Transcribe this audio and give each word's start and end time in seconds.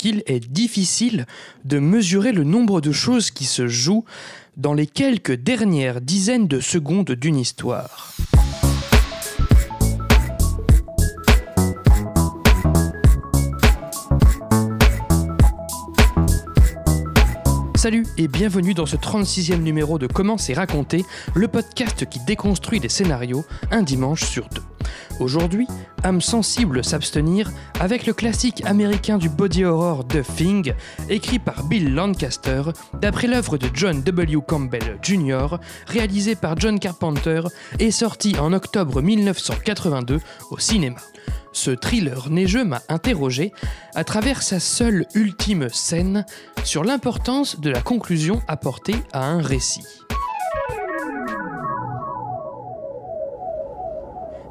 qu'il 0.00 0.22
est 0.24 0.50
difficile 0.50 1.26
de 1.66 1.78
mesurer 1.78 2.32
le 2.32 2.42
nombre 2.42 2.80
de 2.80 2.90
choses 2.90 3.30
qui 3.30 3.44
se 3.44 3.68
jouent 3.68 4.06
dans 4.56 4.72
les 4.72 4.86
quelques 4.86 5.34
dernières 5.34 6.00
dizaines 6.00 6.48
de 6.48 6.58
secondes 6.58 7.10
d'une 7.10 7.36
histoire. 7.36 8.14
Salut 17.76 18.06
et 18.16 18.26
bienvenue 18.26 18.72
dans 18.72 18.86
ce 18.86 18.96
36e 18.96 19.60
numéro 19.60 19.98
de 19.98 20.06
Comment 20.06 20.38
c'est 20.38 20.54
raconté, 20.54 21.04
le 21.34 21.46
podcast 21.46 22.08
qui 22.08 22.20
déconstruit 22.20 22.78
les 22.78 22.88
scénarios 22.88 23.44
un 23.70 23.82
dimanche 23.82 24.24
sur 24.24 24.48
deux. 24.48 24.62
Aujourd'hui, 25.20 25.68
âme 26.02 26.22
sensible 26.22 26.82
s'abstenir 26.82 27.50
avec 27.78 28.06
le 28.06 28.14
classique 28.14 28.62
américain 28.64 29.18
du 29.18 29.28
body 29.28 29.64
horror 29.64 30.08
The 30.08 30.22
Thing, 30.22 30.72
écrit 31.10 31.38
par 31.38 31.64
Bill 31.64 31.94
Lancaster, 31.94 32.62
d'après 32.94 33.26
l'œuvre 33.26 33.58
de 33.58 33.68
John 33.74 34.02
W. 34.02 34.38
Campbell 34.46 34.98
Jr., 35.02 35.58
réalisé 35.86 36.36
par 36.36 36.58
John 36.58 36.80
Carpenter 36.80 37.42
et 37.78 37.90
sorti 37.90 38.38
en 38.38 38.54
octobre 38.54 39.02
1982 39.02 40.20
au 40.50 40.58
cinéma. 40.58 41.00
Ce 41.52 41.70
thriller 41.70 42.30
neigeux 42.30 42.64
m'a 42.64 42.80
interrogé, 42.88 43.52
à 43.94 44.04
travers 44.04 44.40
sa 44.40 44.58
seule 44.58 45.04
ultime 45.14 45.68
scène, 45.68 46.24
sur 46.64 46.82
l'importance 46.82 47.60
de 47.60 47.68
la 47.68 47.82
conclusion 47.82 48.40
apportée 48.48 48.96
à 49.12 49.26
un 49.26 49.42
récit. 49.42 49.84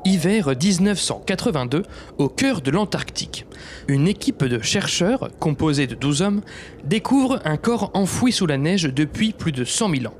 Hiver 0.09 0.49
1982, 0.49 1.83
au 2.17 2.29
cœur 2.29 2.61
de 2.61 2.71
l'Antarctique. 2.71 3.45
Une 3.87 4.07
équipe 4.07 4.43
de 4.43 4.61
chercheurs, 4.61 5.29
composée 5.39 5.87
de 5.87 5.95
12 5.95 6.21
hommes, 6.21 6.41
découvre 6.83 7.39
un 7.45 7.57
corps 7.57 7.91
enfoui 7.93 8.31
sous 8.31 8.47
la 8.47 8.57
neige 8.57 8.83
depuis 8.83 9.33
plus 9.33 9.51
de 9.51 9.63
100 9.63 9.89
000 9.95 10.05
ans. 10.07 10.17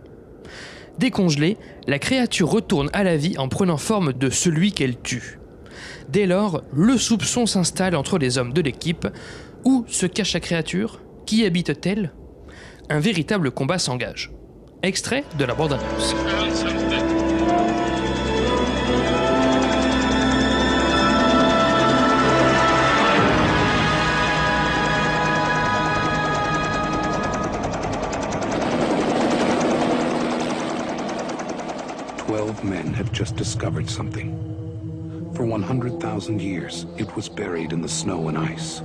Décongelée, 0.99 1.57
la 1.87 1.97
créature 1.97 2.49
retourne 2.49 2.89
à 2.93 3.03
la 3.03 3.17
vie 3.17 3.37
en 3.37 3.47
prenant 3.47 3.77
forme 3.77 4.13
de 4.13 4.29
celui 4.29 4.71
qu'elle 4.71 4.99
tue. 4.99 5.39
Dès 6.09 6.25
lors, 6.25 6.61
le 6.73 6.97
soupçon 6.97 7.45
s'installe 7.45 7.95
entre 7.95 8.17
les 8.17 8.37
hommes 8.37 8.53
de 8.53 8.61
l'équipe. 8.61 9.07
Où 9.63 9.85
se 9.87 10.05
cache 10.05 10.33
la 10.33 10.39
créature? 10.39 11.01
Qui 11.25 11.45
habite-t-elle? 11.45 12.11
Un 12.89 12.99
véritable 12.99 13.51
combat 13.51 13.79
s'engage. 13.79 14.31
Extrait 14.83 15.23
de 15.37 15.45
la 15.45 15.53
bande-annonce. 15.53 16.15
Men 32.63 32.93
have 32.93 33.11
just 33.11 33.35
discovered 33.35 33.89
something. 33.89 34.35
For 35.33 35.45
100,000 35.45 36.41
years, 36.41 36.85
it 36.97 37.15
was 37.15 37.29
buried 37.29 37.71
in 37.71 37.81
the 37.81 37.87
snow 37.87 38.27
and 38.27 38.37
ice. 38.37 38.81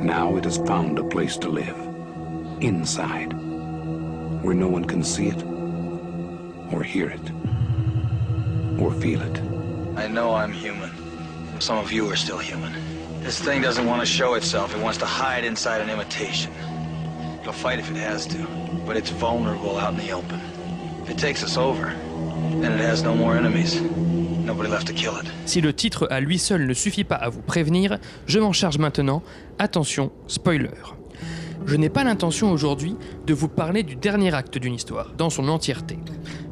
Now 0.00 0.36
it 0.36 0.44
has 0.44 0.58
found 0.58 0.98
a 0.98 1.04
place 1.04 1.36
to 1.38 1.48
live. 1.48 1.76
Inside. 2.60 3.32
Where 4.42 4.54
no 4.54 4.68
one 4.68 4.84
can 4.84 5.02
see 5.02 5.28
it, 5.28 5.42
or 6.72 6.82
hear 6.82 7.08
it, 7.08 7.30
or 8.80 8.92
feel 8.92 9.22
it. 9.22 9.40
I 9.96 10.06
know 10.06 10.34
I'm 10.34 10.52
human. 10.52 10.90
Some 11.60 11.78
of 11.78 11.90
you 11.90 12.10
are 12.10 12.16
still 12.16 12.38
human. 12.38 12.72
This 13.22 13.40
thing 13.40 13.62
doesn't 13.62 13.86
want 13.86 14.00
to 14.00 14.06
show 14.06 14.34
itself. 14.34 14.76
It 14.76 14.82
wants 14.82 14.98
to 14.98 15.06
hide 15.06 15.44
inside 15.44 15.80
an 15.80 15.90
imitation. 15.90 16.52
It'll 17.40 17.52
fight 17.52 17.78
if 17.78 17.90
it 17.90 17.96
has 17.96 18.26
to, 18.28 18.46
but 18.86 18.96
it's 18.96 19.10
vulnerable 19.10 19.78
out 19.78 19.94
in 19.94 19.98
the 19.98 20.12
open. 20.12 20.40
If 21.02 21.10
it 21.10 21.18
takes 21.18 21.42
us 21.42 21.56
over, 21.56 21.96
Si 25.46 25.60
le 25.60 25.72
titre 25.72 26.08
à 26.10 26.20
lui 26.20 26.38
seul 26.38 26.66
ne 26.66 26.74
suffit 26.74 27.04
pas 27.04 27.16
à 27.16 27.28
vous 27.28 27.42
prévenir, 27.42 27.98
je 28.26 28.38
m'en 28.38 28.52
charge 28.52 28.78
maintenant. 28.78 29.22
Attention, 29.58 30.10
spoiler. 30.26 30.70
Je 31.66 31.76
n'ai 31.76 31.88
pas 31.88 32.04
l'intention 32.04 32.50
aujourd'hui 32.50 32.96
de 33.26 33.34
vous 33.34 33.48
parler 33.48 33.82
du 33.82 33.94
dernier 33.94 34.34
acte 34.34 34.58
d'une 34.58 34.74
histoire, 34.74 35.12
dans 35.16 35.30
son 35.30 35.48
entièreté. 35.48 35.98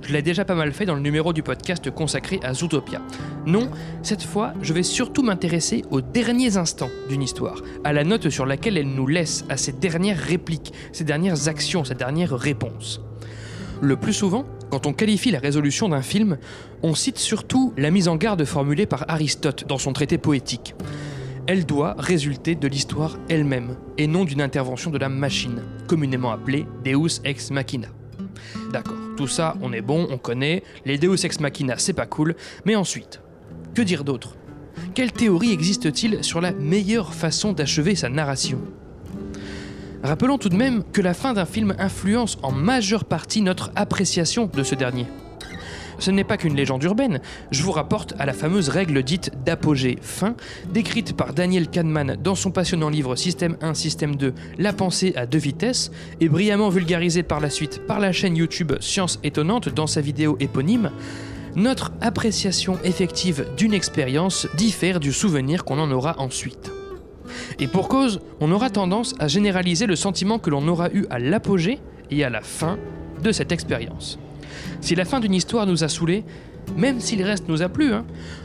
Je 0.03 0.13
l'ai 0.13 0.23
déjà 0.23 0.45
pas 0.45 0.55
mal 0.55 0.73
fait 0.73 0.87
dans 0.87 0.95
le 0.95 1.01
numéro 1.01 1.33
du 1.33 1.43
podcast 1.43 1.91
consacré 1.91 2.39
à 2.43 2.55
Zootopia. 2.55 3.01
Non, 3.45 3.69
cette 4.03 4.23
fois, 4.23 4.53
je 4.63 4.73
vais 4.73 4.83
surtout 4.83 5.23
m'intéresser 5.23 5.85
aux 5.91 6.01
derniers 6.01 6.57
instants 6.59 6.91
d'une 7.09 7.23
histoire, 7.23 7.63
à 7.83 7.93
la 7.93 8.05
note 8.05 8.31
sur 8.31 8.47
laquelle 8.47 8.79
elle 8.79 8.95
nous 8.95 9.07
laisse, 9.07 9.45
à 9.49 9.57
ses 9.57 9.73
dernières 9.73 10.19
répliques, 10.19 10.73
ses 10.93 11.05
dernières 11.05 11.49
actions, 11.49 11.85
ses 11.85 11.95
dernières 11.95 12.37
réponses. 12.37 13.01
Le 13.81 13.97
plus 13.97 14.13
souvent, 14.13 14.45
quand 14.71 14.87
on 14.87 14.93
qualifie 14.93 15.31
la 15.31 15.39
résolution 15.39 15.89
d'un 15.89 16.03
film, 16.03 16.39
on 16.83 16.95
cite 16.95 17.19
surtout 17.19 17.73
la 17.77 17.91
mise 17.91 18.09
en 18.09 18.17
garde 18.17 18.45
formulée 18.45 18.87
par 18.87 19.05
Aristote 19.09 19.65
dans 19.67 19.79
son 19.79 19.93
traité 19.93 20.19
poétique. 20.19 20.75
Elle 21.47 21.65
doit 21.65 21.95
résulter 21.99 22.57
de 22.57 22.67
l'histoire 22.67 23.19
elle-même, 23.29 23.77
et 23.99 24.09
non 24.09 24.25
d'une 24.25 24.41
intervention 24.41 24.91
de 24.91 24.99
la 24.99 25.09
machine, 25.09 25.63
communément 25.87 26.33
appelée 26.33 26.67
Deus 26.85 27.21
ex 27.25 27.51
machina. 27.51 27.89
D'accord, 28.73 28.97
tout 29.17 29.29
ça, 29.29 29.57
on 29.63 29.73
est 29.73 29.81
bon, 29.81 30.09
on 30.11 30.19
connaît, 30.19 30.65
les 30.85 30.99
Deus 30.99 31.25
ex 31.25 31.39
machina, 31.39 31.79
c'est 31.79 31.93
pas 31.93 32.07
cool, 32.07 32.35
mais 32.65 32.75
ensuite, 32.75 33.21
que 33.75 33.83
dire 33.83 34.03
d'autre? 34.03 34.37
Quelle 34.95 35.13
théorie 35.13 35.53
existe-t-il 35.53 36.25
sur 36.25 36.41
la 36.41 36.53
meilleure 36.53 37.15
façon 37.15 37.53
d'achever 37.53 37.95
sa 37.95 38.09
narration? 38.09 38.59
Rappelons 40.07 40.39
tout 40.39 40.51
de 40.51 40.57
même 40.57 40.85
que 40.93 41.01
la 41.01 41.15
fin 41.15 41.33
d'un 41.33 41.47
film 41.47 41.75
influence 41.81 42.39
en 42.45 42.53
majeure 42.53 43.05
partie 43.05 43.43
notre 43.43 43.73
appréciation 43.75 44.49
de 44.55 44.63
ce 44.63 44.77
dernier. 44.77 45.09
Ce 45.99 46.13
n'est 46.13 46.23
pas 46.23 46.37
qu'une 46.37 46.55
légende 46.55 46.85
urbaine, 46.85 47.21
je 47.51 47.65
vous 47.65 47.73
rapporte 47.73 48.15
à 48.21 48.25
la 48.25 48.33
fameuse 48.33 48.69
règle 48.69 49.03
dite 49.03 49.33
d'apogée 49.45 49.99
fin, 50.01 50.37
décrite 50.73 51.17
par 51.17 51.35
Daniel 51.35 51.69
Kahneman 51.69 52.17
dans 52.23 52.37
son 52.37 52.53
passionnant 52.53 52.89
livre 52.89 53.17
Système 53.17 53.57
1, 53.61 53.75
Système 53.75 54.15
2, 54.15 54.33
La 54.59 54.73
pensée 54.73 55.13
à 55.17 55.27
deux 55.27 55.39
vitesses, 55.39 55.91
et 56.21 56.29
brillamment 56.29 56.69
vulgarisée 56.69 57.25
par 57.25 57.41
la 57.41 57.51
suite 57.51 57.85
par 57.85 57.99
la 57.99 58.13
chaîne 58.13 58.37
YouTube 58.37 58.75
Science 58.79 59.19
étonnante 59.25 59.71
dans 59.71 59.89
sa 59.89 60.01
vidéo 60.01 60.37
éponyme. 60.39 60.93
Notre 61.57 61.91
appréciation 62.01 62.79
effective 62.85 63.45
d'une 63.57 63.75
expérience 63.75 64.47
diffère 64.57 65.01
du 65.01 65.13
souvenir 65.13 65.65
qu'on 65.65 65.81
en 65.81 65.91
aura 65.91 66.21
ensuite. 66.21 66.71
Et 67.59 67.67
pour 67.67 67.89
cause, 67.89 68.21
on 68.41 68.53
aura 68.53 68.71
tendance 68.71 69.15
à 69.19 69.29
généraliser 69.29 69.87
le 69.87 69.97
sentiment 69.97 70.39
que 70.39 70.51
l'on 70.51 70.67
aura 70.69 70.91
eu 70.93 71.07
à 71.11 71.19
l'apogée 71.19 71.79
et 72.11 72.23
à 72.25 72.31
la 72.31 72.43
fin 72.43 72.79
de 73.23 73.33
cette 73.33 73.53
expérience. 73.53 74.19
Si 74.81 74.95
la 74.95 75.05
fin 75.05 75.21
d'une 75.21 75.35
histoire 75.35 75.67
nous 75.67 75.85
a 75.85 75.89
saoulés, 75.89 76.25
même 76.77 77.01
si 77.01 77.17
le 77.17 77.25
reste 77.25 77.49
nous 77.49 77.63
a 77.63 77.69
plu, 77.69 77.93
hein, 77.93 78.05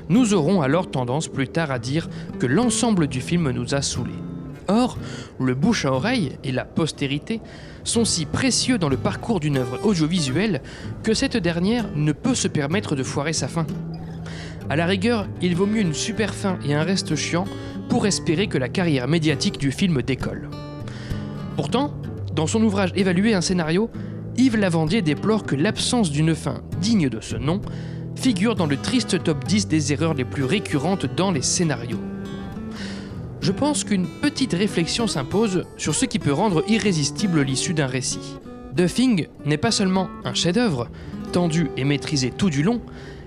nous 0.09 0.33
aurons 0.33 0.61
alors 0.61 0.89
tendance 0.89 1.27
plus 1.27 1.47
tard 1.47 1.71
à 1.71 1.79
dire 1.79 2.09
que 2.39 2.45
l'ensemble 2.45 3.07
du 3.07 3.21
film 3.21 3.49
nous 3.51 3.75
a 3.75 3.81
saoulés. 3.81 4.11
Or, 4.67 4.97
le 5.39 5.55
bouche 5.55 5.85
à 5.85 5.91
oreille 5.91 6.37
et 6.43 6.51
la 6.51 6.63
postérité 6.63 7.41
sont 7.83 8.05
si 8.05 8.25
précieux 8.25 8.77
dans 8.77 8.89
le 8.89 8.97
parcours 8.97 9.39
d'une 9.39 9.57
œuvre 9.57 9.79
audiovisuelle 9.83 10.61
que 11.03 11.13
cette 11.13 11.35
dernière 11.35 11.89
ne 11.95 12.11
peut 12.11 12.35
se 12.35 12.47
permettre 12.47 12.95
de 12.95 13.03
foirer 13.03 13.33
sa 13.33 13.47
fin. 13.47 13.65
À 14.69 14.75
la 14.75 14.85
rigueur, 14.85 15.27
il 15.41 15.55
vaut 15.55 15.65
mieux 15.65 15.81
une 15.81 15.93
super 15.93 16.33
fin 16.33 16.57
et 16.65 16.73
un 16.73 16.83
reste 16.83 17.15
chiant 17.15 17.45
pour 17.89 18.05
espérer 18.05 18.47
que 18.47 18.57
la 18.57 18.69
carrière 18.69 19.07
médiatique 19.07 19.57
du 19.57 19.71
film 19.71 20.01
décolle. 20.01 20.49
Pourtant, 21.55 21.93
dans 22.35 22.47
son 22.47 22.63
ouvrage 22.63 22.91
Évaluer 22.95 23.33
un 23.33 23.41
scénario, 23.41 23.89
Yves 24.37 24.57
Lavandier 24.57 25.01
déplore 25.01 25.43
que 25.43 25.55
l'absence 25.55 26.11
d'une 26.11 26.35
fin 26.35 26.61
digne 26.79 27.09
de 27.09 27.19
ce 27.19 27.35
nom 27.35 27.61
figure 28.15 28.55
dans 28.55 28.65
le 28.65 28.77
triste 28.77 29.21
top 29.23 29.43
10 29.45 29.67
des 29.67 29.93
erreurs 29.93 30.13
les 30.13 30.25
plus 30.25 30.45
récurrentes 30.45 31.05
dans 31.05 31.31
les 31.31 31.41
scénarios. 31.41 31.99
Je 33.41 33.51
pense 33.51 33.83
qu'une 33.83 34.07
petite 34.07 34.53
réflexion 34.53 35.07
s'impose 35.07 35.65
sur 35.75 35.95
ce 35.95 36.05
qui 36.05 36.19
peut 36.19 36.31
rendre 36.31 36.63
irrésistible 36.69 37.41
l'issue 37.41 37.73
d'un 37.73 37.87
récit. 37.87 38.37
Thing 38.87 39.27
n'est 39.45 39.57
pas 39.57 39.71
seulement 39.71 40.09
un 40.23 40.33
chef-d'œuvre, 40.33 40.87
tendu 41.33 41.69
et 41.75 41.83
maîtrisé 41.83 42.31
tout 42.31 42.49
du 42.49 42.63
long, 42.63 42.81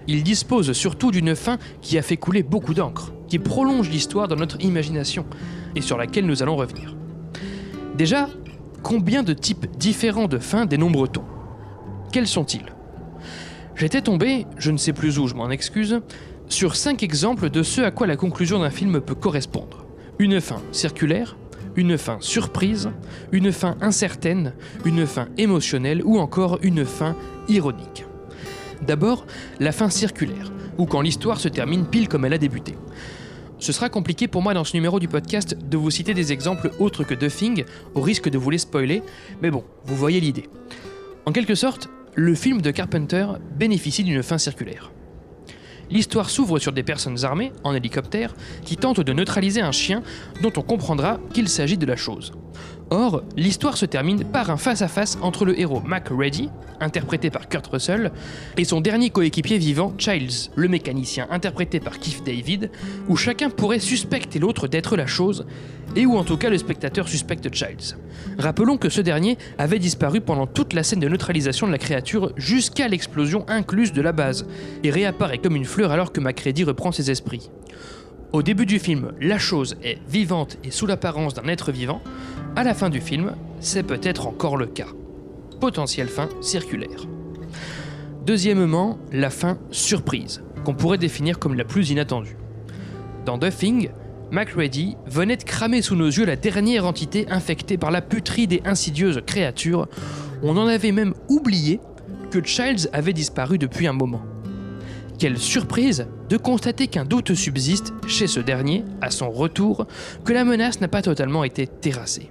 il 0.06 0.23
dispose 0.23 0.73
surtout 0.73 1.11
d'une 1.11 1.35
fin 1.35 1.59
qui 1.81 1.99
a 1.99 2.03
fait 2.03 2.17
couler 2.17 2.43
beaucoup 2.43 2.75
d'encre, 2.75 3.12
qui 3.29 3.39
prolonge 3.39 3.91
l'histoire 3.91 4.29
dans 4.29 4.37
notre 4.37 4.61
imagination 4.61 5.27
et 5.75 5.81
sur 5.81 5.97
laquelle 5.97 6.27
nous 6.27 6.43
allons 6.43 6.56
revenir. 6.56 6.95
Déjà, 7.97 8.29
combien 8.83 9.23
de 9.23 9.33
types 9.33 9.67
différents 9.79 10.29
de 10.29 10.39
fins 10.39 10.67
dénombre-t-on 10.67 11.25
Quels 12.12 12.27
sont-ils? 12.27 12.67
J'étais 13.77 14.03
tombé, 14.03 14.47
je 14.56 14.71
ne 14.71 14.77
sais 14.77 14.93
plus 14.93 15.19
où, 15.19 15.27
je 15.27 15.35
m'en 15.35 15.51
excuse, 15.51 16.01
sur 16.49 16.77
cinq 16.77 17.03
exemples 17.03 17.51
de 17.51 17.62
ce 17.62 17.81
à 17.81 17.91
quoi 17.91 18.06
la 18.06 18.17
conclusion 18.17 18.61
d'un 18.61 18.71
film 18.71 19.01
peut 19.01 19.15
correspondre. 19.15 19.85
Une 20.19 20.41
fin 20.41 20.62
circulaire, 20.71 21.37
une 21.77 21.99
fin 21.99 22.19
surprise, 22.21 22.91
une 23.33 23.51
fin 23.51 23.77
incertaine, 23.81 24.55
une 24.85 25.06
fin 25.06 25.29
émotionnelle 25.39 26.03
ou 26.05 26.19
encore 26.19 26.59
une 26.62 26.85
fin 26.85 27.17
ironique. 27.49 28.05
D'abord, 28.87 29.27
la 29.61 29.73
fin 29.73 29.89
circulaire, 29.89 30.53
ou 30.79 30.87
quand 30.87 31.01
l'histoire 31.01 31.41
se 31.41 31.49
termine 31.49 31.87
pile 31.87 32.09
comme 32.09 32.25
elle 32.25 32.35
a 32.35 32.39
débuté. 32.39 32.75
Ce 33.59 33.73
sera 33.73 33.89
compliqué 33.89 34.29
pour 34.29 34.43
moi 34.43 34.53
dans 34.53 34.65
ce 34.65 34.77
numéro 34.77 35.01
du 35.01 35.09
podcast 35.09 35.57
de 35.57 35.77
vous 35.77 35.91
citer 35.91 36.13
des 36.13 36.33
exemples 36.33 36.71
autres 36.79 37.05
que 37.05 37.15
Thing, 37.15 37.65
au 37.95 38.03
risque 38.03 38.29
de 38.29 38.37
vous 38.37 38.51
les 38.51 38.59
spoiler, 38.59 39.03
mais 39.41 39.51
bon, 39.51 39.65
vous 39.85 39.97
voyez 39.97 40.21
l'idée. 40.21 40.49
En 41.25 41.33
quelque 41.33 41.55
sorte, 41.55 41.89
le 42.15 42.35
film 42.35 42.61
de 42.61 42.71
Carpenter 42.71 43.27
bénéficie 43.57 44.05
d'une 44.05 44.23
fin 44.23 44.39
circulaire. 44.39 44.93
L'histoire 45.91 46.31
s'ouvre 46.31 46.59
sur 46.59 46.73
des 46.73 46.83
personnes 46.83 47.25
armées, 47.25 47.53
en 47.63 47.75
hélicoptère, 47.75 48.35
qui 48.65 48.77
tentent 48.77 49.01
de 49.01 49.13
neutraliser 49.13 49.61
un 49.61 49.73
chien 49.73 50.03
dont 50.43 50.53
on 50.57 50.63
comprendra 50.63 51.21
qu'il 51.33 51.49
s'agit 51.49 51.79
de 51.79 51.87
la 51.87 51.97
chose. 51.97 52.33
Or, 52.94 53.25
l'histoire 53.37 53.76
se 53.76 53.87
termine 53.87 54.23
par 54.23 54.50
un 54.50 54.56
face-à-face 54.56 55.19
entre 55.20 55.44
le 55.44 55.58
héros 55.58 55.82
Mac 55.85 56.11
Reddy, 56.17 56.49
interprété 56.79 57.29
par 57.29 57.49
Kurt 57.49 57.67
Russell, 57.67 58.12
et 58.56 58.64
son 58.64 58.81
dernier 58.81 59.11
coéquipier 59.11 59.58
vivant, 59.58 59.93
Childs, 59.99 60.52
le 60.55 60.69
mécanicien, 60.69 61.26
interprété 61.29 61.81
par 61.81 61.99
Keith 61.99 62.23
David, 62.25 62.70
où 63.08 63.17
chacun 63.17 63.50
pourrait 63.50 63.81
suspecter 63.81 64.38
l'autre 64.38 64.69
d'être 64.69 64.96
la 64.96 65.06
chose, 65.06 65.44
et 65.96 66.06
où 66.06 66.17
en 66.17 66.23
tout 66.23 66.37
cas 66.37 66.50
le 66.50 66.56
spectateur 66.56 67.08
suspecte 67.08 67.52
Childs. 67.52 67.96
Rappelons 68.38 68.76
que 68.76 68.88
ce 68.88 69.00
dernier 69.00 69.38
avait 69.58 69.81
disparu 69.81 70.20
pendant 70.20 70.46
toute 70.46 70.73
la 70.73 70.85
scène 70.85 71.00
de 71.00 71.08
neutralisation 71.08 71.67
de 71.67 71.73
la 71.73 71.79
créature 71.79 72.32
jusqu'à 72.37 72.87
l'explosion 72.87 73.44
incluse 73.49 73.93
de 73.93 74.02
la 74.02 74.12
base, 74.12 74.46
et 74.85 74.93
réapparaît 74.93 75.38
comme 75.38 75.56
une 75.56 75.64
fleur 75.64 75.91
alors 75.91 76.12
que 76.12 76.20
Reddy 76.20 76.62
reprend 76.62 76.93
ses 76.93 77.11
esprits. 77.11 77.50
Au 78.35 78.43
début 78.43 78.67
du 78.67 78.81
film, 78.81 79.13
la 79.21 79.39
chose 79.39 79.77
est 79.85 80.01
vivante 80.09 80.59
et 80.65 80.73
sous 80.73 80.87
l'apparence 80.87 81.35
d'un 81.35 81.47
être 81.47 81.71
vivant. 81.71 82.03
À 82.57 82.65
la 82.65 82.75
fin 82.75 82.91
du 82.91 83.01
film, 83.01 83.37
c'est 83.61 83.85
peut-être 83.85 84.27
encore 84.27 84.57
le 84.57 84.67
cas. 84.67 84.89
Potentielle 85.61 86.09
fin 86.09 86.29
circulaire. 86.41 87.07
Deuxièmement, 88.27 88.99
la 89.13 89.31
fin 89.31 89.57
surprise, 89.71 90.43
qu'on 90.65 90.75
pourrait 90.75 90.99
définir 90.99 91.39
comme 91.39 91.55
la 91.55 91.63
plus 91.63 91.91
inattendue. 91.91 92.37
Dans 93.25 93.39
Thing, 93.39 93.91
MacReady 94.33 94.97
venait 95.07 95.37
de 95.37 95.45
cramer 95.45 95.81
sous 95.81 95.95
nos 95.95 96.09
yeux 96.09 96.25
la 96.25 96.35
dernière 96.35 96.87
entité 96.87 97.31
infectée 97.31 97.79
par 97.79 97.93
la 97.93 98.03
putride 98.03 98.53
et 98.53 98.63
insidieuse 98.65 99.23
créature. 99.25 99.87
On 100.43 100.57
en 100.57 100.67
avait 100.67 100.91
même 100.91 101.15
oublié 101.29 101.79
que 102.33 102.45
Childs 102.45 102.91
avait 102.93 103.13
disparu 103.13 103.59
depuis 103.59 103.87
un 103.87 103.93
moment. 103.93 104.23
Quelle 105.19 105.39
surprise 105.39 106.07
de 106.29 106.37
constater 106.37 106.89
qu'un 106.89 107.05
doute 107.05 107.35
subsiste 107.35 107.93
chez 108.07 108.27
ce 108.27 108.41
dernier, 108.41 108.85
à 109.01 109.11
son 109.11 109.31
retour, 109.31 109.87
que 110.25 110.33
la 110.33 110.45
menace 110.45 110.81
n'a 110.81 110.89
pas 110.89 111.03
totalement 111.03 111.45
été 111.45 111.67
terrassée. 111.67 112.31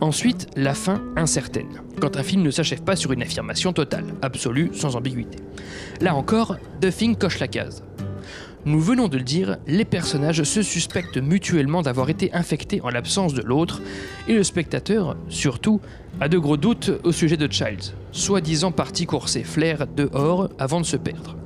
Ensuite, 0.00 0.48
la 0.56 0.74
fin 0.74 1.02
incertaine, 1.16 1.80
quand 2.00 2.16
un 2.16 2.22
film 2.22 2.42
ne 2.42 2.50
s'achève 2.50 2.82
pas 2.82 2.96
sur 2.96 3.12
une 3.12 3.22
affirmation 3.22 3.72
totale, 3.72 4.04
absolue, 4.20 4.70
sans 4.74 4.96
ambiguïté. 4.96 5.38
Là 6.00 6.14
encore, 6.14 6.56
Thing 6.80 7.16
coche 7.16 7.38
la 7.38 7.48
case. 7.48 7.82
Nous 8.66 8.80
venons 8.80 9.06
de 9.06 9.16
le 9.16 9.22
dire, 9.22 9.58
les 9.68 9.84
personnages 9.84 10.42
se 10.42 10.60
suspectent 10.60 11.18
mutuellement 11.18 11.82
d'avoir 11.82 12.10
été 12.10 12.34
infectés 12.34 12.80
en 12.80 12.88
l'absence 12.88 13.32
de 13.32 13.42
l'autre, 13.42 13.80
et 14.26 14.34
le 14.34 14.42
spectateur, 14.42 15.16
surtout, 15.28 15.80
a 16.20 16.28
de 16.28 16.36
gros 16.36 16.56
doutes 16.56 16.90
au 17.04 17.12
sujet 17.12 17.36
de 17.36 17.46
Childs, 17.48 17.94
soi-disant 18.10 18.72
parti 18.72 19.06
courser 19.06 19.44
flair 19.44 19.86
dehors 19.86 20.50
avant 20.58 20.80
de 20.80 20.84
se 20.84 20.96
perdre. 20.96 21.36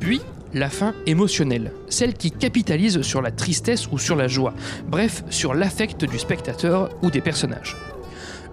Puis, 0.00 0.20
la 0.52 0.70
fin 0.70 0.92
émotionnelle, 1.06 1.70
celle 1.88 2.14
qui 2.14 2.32
capitalise 2.32 3.02
sur 3.02 3.22
la 3.22 3.30
tristesse 3.30 3.86
ou 3.92 3.98
sur 4.00 4.16
la 4.16 4.26
joie, 4.26 4.54
bref, 4.88 5.22
sur 5.30 5.54
l'affect 5.54 6.04
du 6.04 6.18
spectateur 6.18 6.88
ou 7.02 7.12
des 7.12 7.20
personnages. 7.20 7.76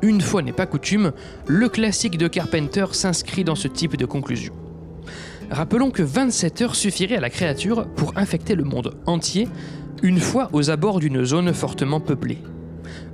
Une 0.04 0.22
fois 0.22 0.44
n'est 0.44 0.52
pas 0.52 0.68
coutume, 0.68 1.14
le 1.48 1.68
classique 1.68 2.20
de 2.20 2.28
Carpenter 2.28 2.86
s'inscrit 2.92 3.44
dans 3.44 3.56
ce 3.56 3.68
type 3.68 3.98
de 3.98 4.06
conclusion. 4.06 4.54
Rappelons 5.50 5.92
que 5.92 6.04
27 6.04 6.62
heures 6.62 6.76
suffiraient 6.76 7.18
à 7.18 7.22
la 7.22 7.30
créature 7.30 7.88
pour 7.96 8.18
infecter 8.18 8.56
le 8.56 8.64
monde 8.64 8.96
entier, 9.06 9.48
une 10.04 10.20
fois 10.20 10.50
aux 10.52 10.70
abords 10.70 11.00
d'une 11.00 11.24
zone 11.24 11.54
fortement 11.54 12.00
peuplée. 12.00 12.40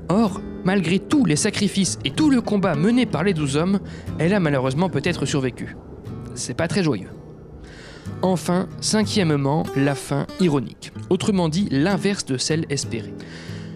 Or, 0.10 0.42
malgré 0.64 1.00
tous 1.00 1.26
les 1.26 1.36
sacrifices 1.36 2.00
et 2.04 2.12
tout 2.12 2.30
le 2.30 2.42
combat 2.42 2.76
mené 2.76 3.06
par 3.06 3.24
les 3.24 3.34
douze 3.34 3.56
hommes, 3.56 3.80
elle 4.18 4.34
a 4.34 4.40
malheureusement 4.40 4.90
peut-être 4.90 5.26
survécu. 5.26 5.76
C'est 6.34 6.56
pas 6.56 6.68
très 6.68 6.84
joyeux. 6.84 7.10
Enfin, 8.22 8.68
cinquièmement, 8.82 9.64
la 9.76 9.96
fin 9.96 10.26
ironique, 10.40 10.92
autrement 11.10 11.50
dit 11.50 11.68
l'inverse 11.70 12.26
de 12.26 12.38
celle 12.38 12.66
espérée. 12.70 13.14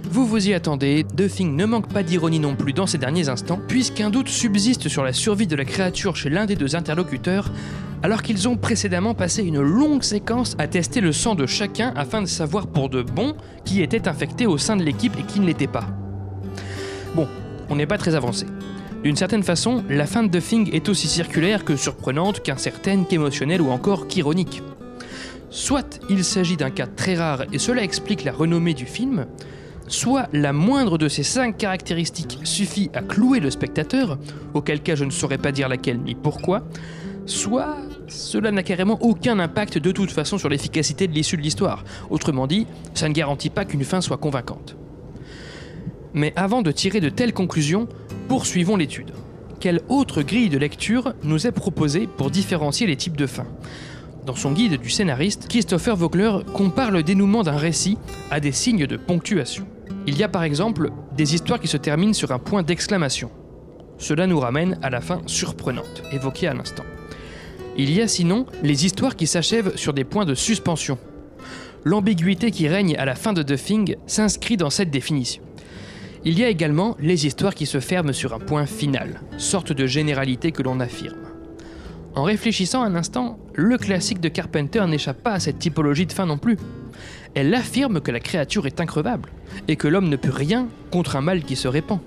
Vous 0.09 0.25
vous 0.25 0.48
y 0.48 0.54
attendez, 0.54 1.06
Thing 1.30 1.56
ne 1.56 1.65
manque 1.65 1.92
pas 1.92 2.01
d'ironie 2.01 2.39
non 2.39 2.56
plus 2.56 2.71
dans 2.71 2.88
ces 2.88 2.98
derniers 2.98 3.27
instants, 3.27 3.59
puisqu'un 3.68 4.09
doute 4.09 4.30
subsiste 4.30 4.88
sur 4.88 5.04
la 5.04 5.12
survie 5.12 5.48
de 5.48 5.56
la 5.56 5.65
créature 5.65 6.15
chez 6.15 6.30
l'un 6.30 6.45
des 6.45 6.56
deux 6.56 6.77
interlocuteurs, 6.77 7.51
alors 8.04 8.21
qu'ils 8.21 8.48
ont 8.48 8.56
précédemment 8.56 9.13
passé 9.13 9.44
une 9.44 9.59
longue 9.59 10.04
séquence 10.04 10.56
à 10.59 10.68
tester 10.68 11.01
le 11.01 11.12
sang 11.12 11.36
de 11.36 11.45
chacun 11.45 11.94
afin 11.98 12.21
de 12.21 12.27
savoir 12.27 12.68
pour 12.68 12.89
de 12.89 13.01
bon 13.01 13.36
qui 13.65 13.81
était 13.81 14.07
infecté 14.07 14.45
au 14.45 14.57
sein 14.57 14.77
de 14.77 14.83
l'équipe 14.83 15.18
et 15.19 15.24
qui 15.24 15.42
ne 15.42 15.45
l'était 15.45 15.68
pas. 15.68 15.88
Bon, 17.13 17.27
on 17.69 17.75
n'est 17.75 17.86
pas 17.86 17.98
très 17.98 18.15
avancé. 18.15 18.45
D'une 19.03 19.18
certaine 19.18 19.44
façon, 19.44 19.83
la 19.89 20.06
fin 20.06 20.24
de 20.24 20.39
Thing 20.39 20.74
est 20.74 20.88
aussi 20.88 21.07
circulaire 21.07 21.65
que 21.65 21.75
surprenante, 21.75 22.42
qu'incertaine, 22.42 23.06
qu'émotionnelle 23.06 23.62
ou 23.62 23.71
encore 23.71 24.07
qu'ironique. 24.07 24.63
Soit 25.50 26.00
il 26.10 26.24
s'agit 26.24 26.57
d'un 26.57 26.71
cas 26.71 26.88
très 26.88 27.15
rare 27.15 27.44
et 27.51 27.60
cela 27.60 27.83
explique 27.83 28.24
la 28.24 28.31
renommée 28.31 28.74
du 28.74 28.86
film, 28.86 29.27
soit 29.88 30.28
la 30.34 30.54
moindre 30.54 30.98
de 30.98 31.07
ces 31.07 31.24
cinq 31.24 31.57
caractéristiques 31.57 32.39
suffit 32.44 32.89
à 32.94 33.01
clouer 33.01 33.39
le 33.39 33.50
spectateur, 33.50 34.18
auquel 34.54 34.81
cas 34.81 34.95
je 34.95 35.06
ne 35.06 35.12
saurais 35.12 35.38
pas 35.38 35.51
dire 35.51 35.69
laquelle 35.69 36.00
ni 36.00 36.16
pourquoi, 36.16 36.63
soit 37.25 37.78
cela 38.07 38.51
n'a 38.51 38.63
carrément 38.63 38.98
aucun 39.01 39.39
impact 39.39 39.78
de 39.78 39.92
toute 39.92 40.12
façon 40.12 40.38
sur 40.38 40.50
l'efficacité 40.50 41.07
de 41.07 41.13
l'issue 41.13 41.38
de 41.38 41.42
l'histoire. 41.42 41.84
Autrement 42.10 42.48
dit, 42.48 42.68
ça 42.94 43.10
ne 43.10 43.13
garantit 43.13 43.50
pas 43.50 43.66
qu'une 43.66 43.84
fin 43.84 44.01
soit 44.01 44.18
convaincante. 44.18 44.75
Mais 46.13 46.34
avant 46.36 46.62
de 46.62 46.72
tirer 46.72 47.00
de 47.00 47.10
telles 47.10 47.34
conclusions, 47.34 47.88
poursuivons 48.28 48.78
l'étude. 48.78 49.12
Quelle 49.60 49.81
autre 49.89 50.22
grille 50.22 50.50
de 50.50 50.57
lecture 50.57 51.13
nous 51.24 51.48
est 51.48 51.51
proposée 51.51 52.07
pour 52.07 52.31
différencier 52.31 52.88
les 52.88 52.95
types 52.95 53.18
de 53.18 53.28
fins? 53.28 53.48
Dans 54.25 54.36
son 54.36 54.51
guide 54.51 54.80
du 54.80 54.89
scénariste, 54.89 55.48
Christopher 55.48 55.95
Vogler 55.95 56.39
compare 56.54 56.92
le 56.92 57.01
dénouement 57.01 57.44
d'un 57.44 57.57
récit 57.57 57.98
à 58.30 58.39
des 58.39 58.51
signes 58.51 58.86
de 58.86 58.98
ponctuation. 58.98 59.66
Il 60.07 60.18
y 60.18 60.24
a 60.24 60.30
par 60.30 60.44
exemple 60.44 60.92
des 61.15 61.36
histoires 61.36 61.59
qui 61.59 61.68
se 61.68 61.75
terminent 61.75 62.13
sur 62.13 62.31
un 62.31 62.39
point 62.39 62.63
d'exclamation. 62.63 63.30
Cela 63.98 64.25
nous 64.25 64.39
ramène 64.39 64.80
à 64.81 64.89
la 64.89 65.01
fin 65.01 65.21
surprenante, 65.25 66.01
évoquée 66.13 66.48
à 66.48 66.54
l'instant. 66.54 66.86
Il 67.77 67.92
y 67.92 68.01
a 68.01 68.07
sinon 68.07 68.45
les 68.63 68.86
histoires 68.86 69.18
qui 69.18 69.27
s'achèvent 69.27 69.75
sur 69.75 69.94
des 69.94 70.06
points 70.06 70.25
de 70.25 70.33
suspension. 70.33 70.98
L'ambiguïté 71.83 72.51
qui 72.51 72.69
règne 72.69 72.95
à 72.95 73.04
la 73.04 73.15
fin 73.15 73.33
de 73.33 73.44
The 73.44 73.62
Thing 73.62 73.95
s'inscrit 74.07 74.56
dans 74.56 74.69
cette 74.69 74.92
définition. 74.92 75.44
Il 76.24 76.39
y 76.39 76.44
a 76.44 76.50
également 76.50 76.95
les 77.00 77.25
histoires 77.25 77.53
qui 77.53 77.65
se 77.65 77.79
ferment 77.79 78.13
sur 78.13 78.34
un 78.34 78.39
point 78.39 78.65
final, 78.65 79.22
sorte 79.38 79.74
de 79.74 79.86
généralité 79.86 80.51
que 80.51 80.63
l'on 80.63 80.79
affirme. 80.79 81.27
En 82.15 82.24
réfléchissant 82.24 82.81
un 82.81 82.96
instant, 82.96 83.38
le 83.53 83.77
classique 83.77 84.22
de 84.22 84.29
Carpenter 84.29 84.84
n'échappe 84.88 85.22
pas 85.22 85.34
à 85.34 85.39
cette 85.39 85.60
typologie 85.60 86.08
de 86.08 86.13
fin 86.13 86.25
non 86.25 86.38
plus. 86.38 86.58
Elle 87.36 87.53
affirme 87.53 88.01
que 88.01 88.12
la 88.12 88.19
créature 88.19 88.65
est 88.65 88.79
increvable, 88.81 89.29
et 89.67 89.75
que 89.75 89.88
l'homme 89.88 90.10
ne 90.10 90.15
peut 90.15 90.31
rien 90.31 90.67
contre 90.91 91.15
un 91.15 91.22
mal 91.22 91.43
qui 91.43 91.55
se 91.55 91.67
répand. 91.67 92.00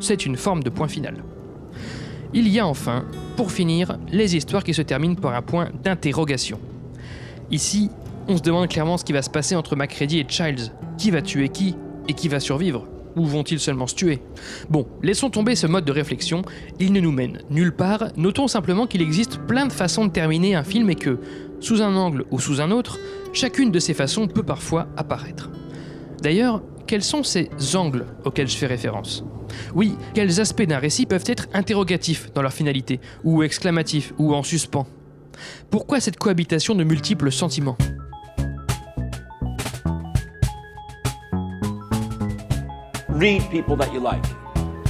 C'est 0.00 0.26
une 0.26 0.36
forme 0.36 0.62
de 0.62 0.70
point 0.70 0.88
final. 0.88 1.22
Il 2.34 2.48
y 2.48 2.58
a 2.58 2.66
enfin, 2.66 3.04
pour 3.36 3.52
finir, 3.52 3.98
les 4.10 4.36
histoires 4.36 4.64
qui 4.64 4.74
se 4.74 4.82
terminent 4.82 5.14
par 5.14 5.34
un 5.34 5.42
point 5.42 5.70
d'interrogation. 5.82 6.60
Ici, 7.50 7.90
on 8.28 8.36
se 8.36 8.42
demande 8.42 8.68
clairement 8.68 8.98
ce 8.98 9.04
qui 9.04 9.12
va 9.12 9.22
se 9.22 9.30
passer 9.30 9.54
entre 9.54 9.76
Macready 9.76 10.18
et 10.18 10.26
Childs. 10.28 10.72
Qui 10.98 11.10
va 11.10 11.22
tuer 11.22 11.48
qui 11.48 11.76
et 12.08 12.12
qui 12.12 12.28
va 12.28 12.40
survivre? 12.40 12.86
Ou 13.14 13.24
vont-ils 13.24 13.60
seulement 13.60 13.86
se 13.86 13.94
tuer? 13.94 14.20
Bon, 14.68 14.86
laissons 15.02 15.30
tomber 15.30 15.54
ce 15.54 15.66
mode 15.66 15.84
de 15.84 15.92
réflexion, 15.92 16.42
il 16.78 16.92
ne 16.92 17.00
nous 17.00 17.12
mène 17.12 17.38
nulle 17.48 17.74
part, 17.74 18.08
notons 18.16 18.48
simplement 18.48 18.86
qu'il 18.86 19.00
existe 19.00 19.38
plein 19.38 19.66
de 19.66 19.72
façons 19.72 20.04
de 20.04 20.10
terminer 20.10 20.54
un 20.54 20.64
film 20.64 20.90
et 20.90 20.96
que, 20.96 21.18
sous 21.60 21.80
un 21.80 21.96
angle 21.96 22.24
ou 22.30 22.38
sous 22.38 22.60
un 22.60 22.70
autre, 22.70 22.98
chacune 23.36 23.70
de 23.70 23.78
ces 23.78 23.92
façons 23.92 24.26
peut 24.26 24.42
parfois 24.42 24.88
apparaître. 24.96 25.50
D'ailleurs, 26.22 26.62
quels 26.86 27.02
sont 27.02 27.22
ces 27.22 27.50
angles 27.74 28.06
auxquels 28.24 28.48
je 28.48 28.56
fais 28.56 28.66
référence? 28.66 29.24
Oui, 29.74 29.94
quels 30.14 30.40
aspects 30.40 30.66
d'un 30.66 30.78
récit 30.78 31.04
peuvent 31.04 31.24
être 31.26 31.46
interrogatifs 31.52 32.32
dans 32.32 32.42
leur 32.42 32.52
finalité, 32.52 32.98
ou 33.24 33.42
exclamatifs, 33.42 34.14
ou 34.18 34.34
en 34.34 34.42
suspens? 34.42 34.86
Pourquoi 35.70 36.00
cette 36.00 36.16
cohabitation 36.16 36.74
de 36.74 36.82
multiples 36.82 37.30
sentiments? 37.30 37.76
Read 43.08 43.42
people 43.50 43.76
that 43.76 43.92
you 43.92 44.00
like 44.00 44.24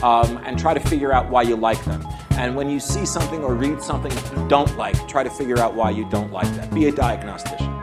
um, 0.03 0.39
and 0.47 0.57
try 0.57 0.75
to 0.75 0.81
figure 0.89 1.13
out 1.13 1.31
why 1.31 1.43
you 1.43 1.57
like 1.57 1.83
them. 1.85 2.01
And 2.39 2.55
when 2.57 2.71
you 2.71 2.79
see 2.81 3.07
something 3.07 3.43
or 3.43 3.55
read 3.55 3.81
something 3.83 4.13
you 4.13 4.49
don't 4.49 4.77
like, 4.77 4.95
try 5.09 5.25
to 5.25 5.31
figure 5.31 5.59
out 5.59 5.75
why 5.75 5.91
you 5.91 6.07
don't 6.11 6.33
like. 6.33 6.49
Be 6.75 6.87
a. 6.89 7.76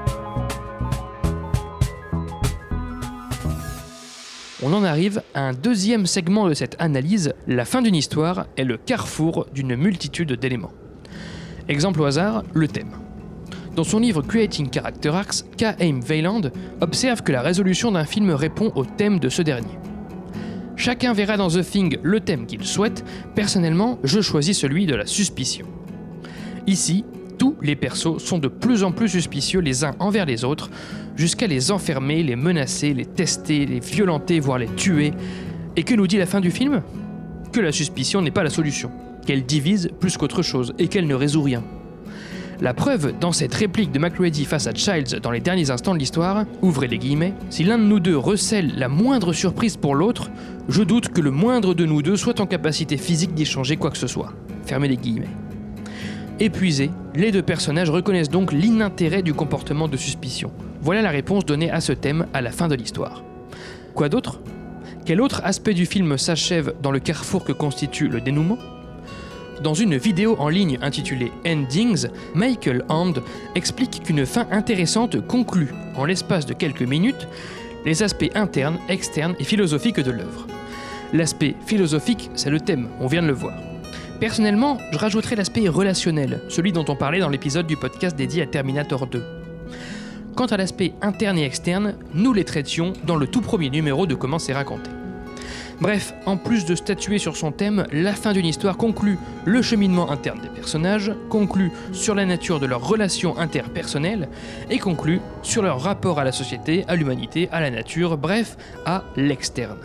On 4.66 4.72
en 4.72 4.86
arrive 4.86 5.22
à 5.34 5.42
un 5.42 5.52
deuxième 5.52 6.06
segment 6.06 6.48
de 6.48 6.54
cette 6.54 6.78
analyse, 6.80 7.34
la 7.48 7.66
fin 7.66 7.82
d'une 7.82 7.96
histoire 7.96 8.48
est 8.56 8.64
le 8.64 8.78
carrefour 8.78 9.46
d'une 9.54 9.76
multitude 9.76 10.32
d'éléments. 10.32 10.72
Exemple 11.68 12.00
au 12.00 12.06
hasard, 12.06 12.44
le 12.54 12.70
thème. 12.70 12.92
Dans 13.76 13.84
son 13.84 14.00
livre 14.00 14.22
Creating 14.22 14.72
Character 14.74 15.10
Arcs, 15.10 15.44
K. 15.58 15.76
Aim 15.82 16.00
Weyland 16.08 16.44
observe 16.80 17.24
que 17.24 17.34
la 17.34 17.42
résolution 17.42 17.92
d'un 17.92 18.06
film 18.06 18.30
répond 18.30 18.72
au 18.76 18.86
thème 18.86 19.20
de 19.20 19.28
ce 19.28 19.42
dernier. 19.42 19.78
Chacun 20.78 21.12
verra 21.12 21.36
dans 21.36 21.50
The 21.50 21.62
Thing 21.62 21.98
le 22.02 22.22
thème 22.22 22.46
qu'il 22.46 22.64
souhaite, 22.64 23.04
personnellement, 23.36 24.00
je 24.06 24.22
choisis 24.22 24.58
celui 24.58 24.86
de 24.86 24.96
la 24.96 25.06
suspicion. 25.06 25.66
Ici, 26.68 27.04
les 27.64 27.76
persos 27.76 28.18
sont 28.20 28.38
de 28.38 28.48
plus 28.48 28.84
en 28.84 28.92
plus 28.92 29.10
suspicieux 29.10 29.62
les 29.62 29.84
uns 29.84 29.96
envers 30.00 30.26
les 30.26 30.44
autres, 30.44 30.70
jusqu'à 31.16 31.48
les 31.48 31.72
enfermer, 31.72 32.24
les 32.24 32.36
menacer, 32.36 32.94
les 32.94 33.06
tester, 33.06 33.66
les 33.66 33.80
violenter, 33.80 34.40
voire 34.40 34.60
les 34.60 34.68
tuer. 34.68 35.14
Et 35.76 35.84
que 35.84 35.96
nous 35.96 36.08
dit 36.08 36.18
la 36.18 36.26
fin 36.26 36.42
du 36.42 36.52
film? 36.52 36.82
Que 37.52 37.62
la 37.62 37.72
suspicion 37.72 38.22
n'est 38.22 38.32
pas 38.32 38.44
la 38.44 38.50
solution, 38.50 38.92
qu'elle 39.26 39.46
divise 39.46 39.90
plus 40.00 40.18
qu'autre 40.18 40.42
chose 40.42 40.74
et 40.78 40.88
qu'elle 40.88 41.08
ne 41.08 41.16
résout 41.16 41.42
rien. 41.42 41.64
La 42.62 42.74
preuve 42.74 43.14
dans 43.20 43.32
cette 43.32 43.54
réplique 43.54 43.92
de 43.92 44.00
McReady 44.00 44.46
face 44.46 44.68
à 44.68 44.74
Childs 44.74 45.20
dans 45.22 45.32
les 45.32 45.40
derniers 45.40 45.70
instants 45.70 45.94
de 45.94 46.00
l'histoire, 46.00 46.46
ouvrez 46.62 46.88
les 46.88 46.98
guillemets, 46.98 47.34
si 47.50 47.64
l'un 47.64 47.78
de 47.78 47.84
nous 47.84 48.00
deux 48.00 48.18
recèle 48.18 48.74
la 48.78 48.88
moindre 48.88 49.34
surprise 49.34 49.76
pour 49.76 49.96
l'autre, 49.96 50.30
je 50.70 50.84
doute 50.84 51.10
que 51.10 51.20
le 51.20 51.32
moindre 51.32 51.74
de 51.74 51.86
nous 51.86 52.02
deux 52.02 52.16
soit 52.16 52.40
en 52.40 52.46
capacité 52.46 52.98
physique 52.98 53.34
d'échanger 53.34 53.76
quoi 53.76 53.92
que 53.92 53.98
ce 53.98 54.08
soit. 54.08 54.34
Fermez 54.66 54.88
les 54.88 54.98
guillemets. 54.98 55.43
Épuisés, 56.40 56.90
les 57.16 57.32
deux 57.32 57.44
personnages 57.44 57.92
reconnaissent 57.92 58.30
donc 58.30 58.52
l'inintérêt 58.52 59.22
du 59.22 59.34
comportement 59.34 59.88
de 59.88 59.98
suspicion. 59.98 60.52
Voilà 60.82 61.02
la 61.02 61.12
réponse 61.12 61.46
donnée 61.46 61.70
à 61.70 61.80
ce 61.80 61.94
thème 61.94 62.26
à 62.34 62.42
la 62.42 62.52
fin 62.52 62.68
de 62.68 62.76
l'histoire. 62.76 63.24
Quoi 63.94 64.10
d'autre? 64.10 64.42
Quel 65.06 65.22
autre 65.22 65.42
aspect 65.44 65.76
du 65.76 65.86
film 65.86 66.18
s'achève 66.18 66.74
dans 66.82 66.92
le 66.92 67.00
carrefour 67.00 67.44
que 67.44 67.52
constitue 67.52 68.08
le 68.08 68.20
dénouement? 68.20 68.58
Dans 69.62 69.76
une 69.76 69.96
vidéo 69.96 70.36
en 70.40 70.50
ligne 70.50 70.80
intitulée 70.82 71.32
Endings, 71.46 72.08
Michael 72.34 72.84
Hand 72.90 73.22
explique 73.54 74.02
qu'une 74.04 74.26
fin 74.26 74.48
intéressante 74.52 75.26
conclut, 75.28 75.74
en 75.96 76.06
l'espace 76.06 76.48
de 76.48 76.54
quelques 76.54 76.82
minutes, 76.82 77.28
les 77.86 78.02
aspects 78.02 78.32
internes, 78.34 78.80
externes 78.90 79.36
et 79.40 79.44
philosophiques 79.44 80.00
de 80.00 80.12
l'œuvre. 80.12 80.48
L'aspect 81.14 81.56
philosophique, 81.68 82.32
c'est 82.34 82.50
le 82.50 82.60
thème, 82.60 82.90
on 83.00 83.08
vient 83.08 83.22
de 83.22 83.28
le 83.28 83.34
voir. 83.34 83.54
Personnellement, 84.24 84.78
je 84.94 84.98
rajouterais 84.98 85.36
l'aspect 85.36 85.68
relationnel, 85.68 86.40
celui 86.48 86.72
dont 86.72 86.86
on 86.88 86.96
parlait 86.96 87.20
dans 87.20 87.28
l'épisode 87.28 87.68
du 87.68 87.76
podcast 87.76 88.16
dédié 88.16 88.42
à 88.44 88.46
Terminator 88.46 89.06
2. 89.06 89.22
Quant 90.38 90.46
à 90.46 90.56
l'aspect 90.56 90.94
interne 91.02 91.38
et 91.38 91.44
externe, 91.44 91.98
nous 92.14 92.32
les 92.32 92.46
traitions 92.46 92.94
dans 93.06 93.18
le 93.18 93.28
tout 93.28 93.42
premier 93.42 93.70
numéro 93.70 94.08
de 94.08 94.16
Comment 94.16 94.40
c'est 94.40 94.54
raconté. 94.54 94.90
Bref, 95.82 96.14
en 96.26 96.38
plus 96.38 96.64
de 96.64 96.74
statuer 96.74 97.18
sur 97.18 97.36
son 97.36 97.52
thème, 97.52 97.86
la 97.92 98.14
fin 98.14 98.32
d'une 98.32 98.46
histoire 98.46 98.78
conclut 98.78 99.18
le 99.44 99.62
cheminement 99.62 100.10
interne 100.10 100.40
des 100.40 100.48
personnages, 100.48 101.12
conclut 101.28 101.74
sur 101.92 102.16
la 102.16 102.26
nature 102.26 102.62
de 102.62 102.66
leurs 102.66 102.88
relations 102.88 103.38
interpersonnelles 103.38 104.30
et 104.70 104.80
conclut 104.80 105.20
sur 105.42 105.64
leur 105.64 105.82
rapport 105.82 106.18
à 106.18 106.24
la 106.24 106.32
société, 106.32 106.86
à 106.88 106.96
l'humanité, 106.96 107.50
à 107.52 107.60
la 107.60 107.72
nature, 107.72 108.18
bref, 108.18 108.56
à 108.86 109.04
l'externe. 109.18 109.80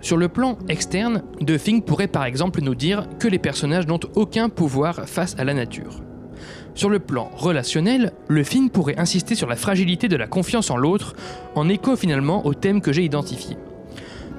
Sur 0.00 0.16
le 0.16 0.28
plan 0.28 0.58
externe, 0.68 1.22
The 1.46 1.58
Thing 1.58 1.82
pourrait 1.82 2.08
par 2.08 2.24
exemple 2.24 2.62
nous 2.62 2.74
dire 2.74 3.06
que 3.18 3.28
les 3.28 3.38
personnages 3.38 3.86
n'ont 3.86 4.00
aucun 4.14 4.48
pouvoir 4.48 5.08
face 5.08 5.36
à 5.38 5.44
la 5.44 5.54
nature. 5.54 6.00
Sur 6.74 6.88
le 6.88 7.00
plan 7.00 7.30
relationnel, 7.34 8.12
le 8.28 8.42
film 8.42 8.70
pourrait 8.70 8.98
insister 8.98 9.34
sur 9.34 9.48
la 9.48 9.56
fragilité 9.56 10.08
de 10.08 10.16
la 10.16 10.26
confiance 10.26 10.70
en 10.70 10.76
l'autre, 10.76 11.14
en 11.54 11.68
écho 11.68 11.96
finalement 11.96 12.46
au 12.46 12.54
thème 12.54 12.80
que 12.80 12.92
j'ai 12.92 13.04
identifié. 13.04 13.56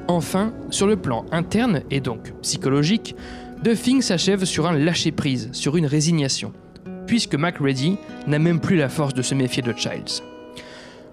Enfin, 0.07 0.51
sur 0.71 0.87
le 0.87 0.95
plan 0.95 1.25
interne 1.31 1.83
et 1.91 1.99
donc 1.99 2.33
psychologique, 2.41 3.15
The 3.63 3.75
Thing 3.75 4.01
s'achève 4.01 4.45
sur 4.45 4.65
un 4.65 4.75
lâcher-prise, 4.77 5.49
sur 5.51 5.77
une 5.77 5.85
résignation, 5.85 6.51
puisque 7.05 7.35
MacReady 7.35 7.97
n'a 8.25 8.39
même 8.39 8.59
plus 8.59 8.77
la 8.77 8.89
force 8.89 9.13
de 9.13 9.21
se 9.21 9.35
méfier 9.35 9.61
de 9.61 9.73
Childs. 9.73 10.23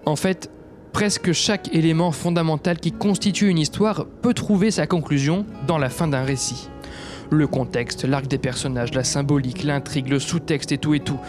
En 0.05 0.15
fait, 0.15 0.49
presque 0.91 1.31
chaque 1.31 1.73
élément 1.73 2.11
fondamental 2.11 2.79
qui 2.79 2.91
constitue 2.91 3.49
une 3.49 3.57
histoire 3.57 4.05
peut 4.21 4.33
trouver 4.33 4.71
sa 4.71 4.87
conclusion 4.87 5.45
dans 5.67 5.77
la 5.77 5.89
fin 5.89 6.07
d'un 6.07 6.23
récit. 6.23 6.69
Le 7.29 7.47
contexte, 7.47 8.05
l'arc 8.05 8.27
des 8.27 8.37
personnages, 8.37 8.93
la 8.93 9.03
symbolique, 9.03 9.63
l'intrigue, 9.63 10.09
le 10.09 10.19
sous-texte 10.19 10.71
et 10.71 10.77
tout 10.77 10.93
et 10.93 10.99
tout. 10.99 11.19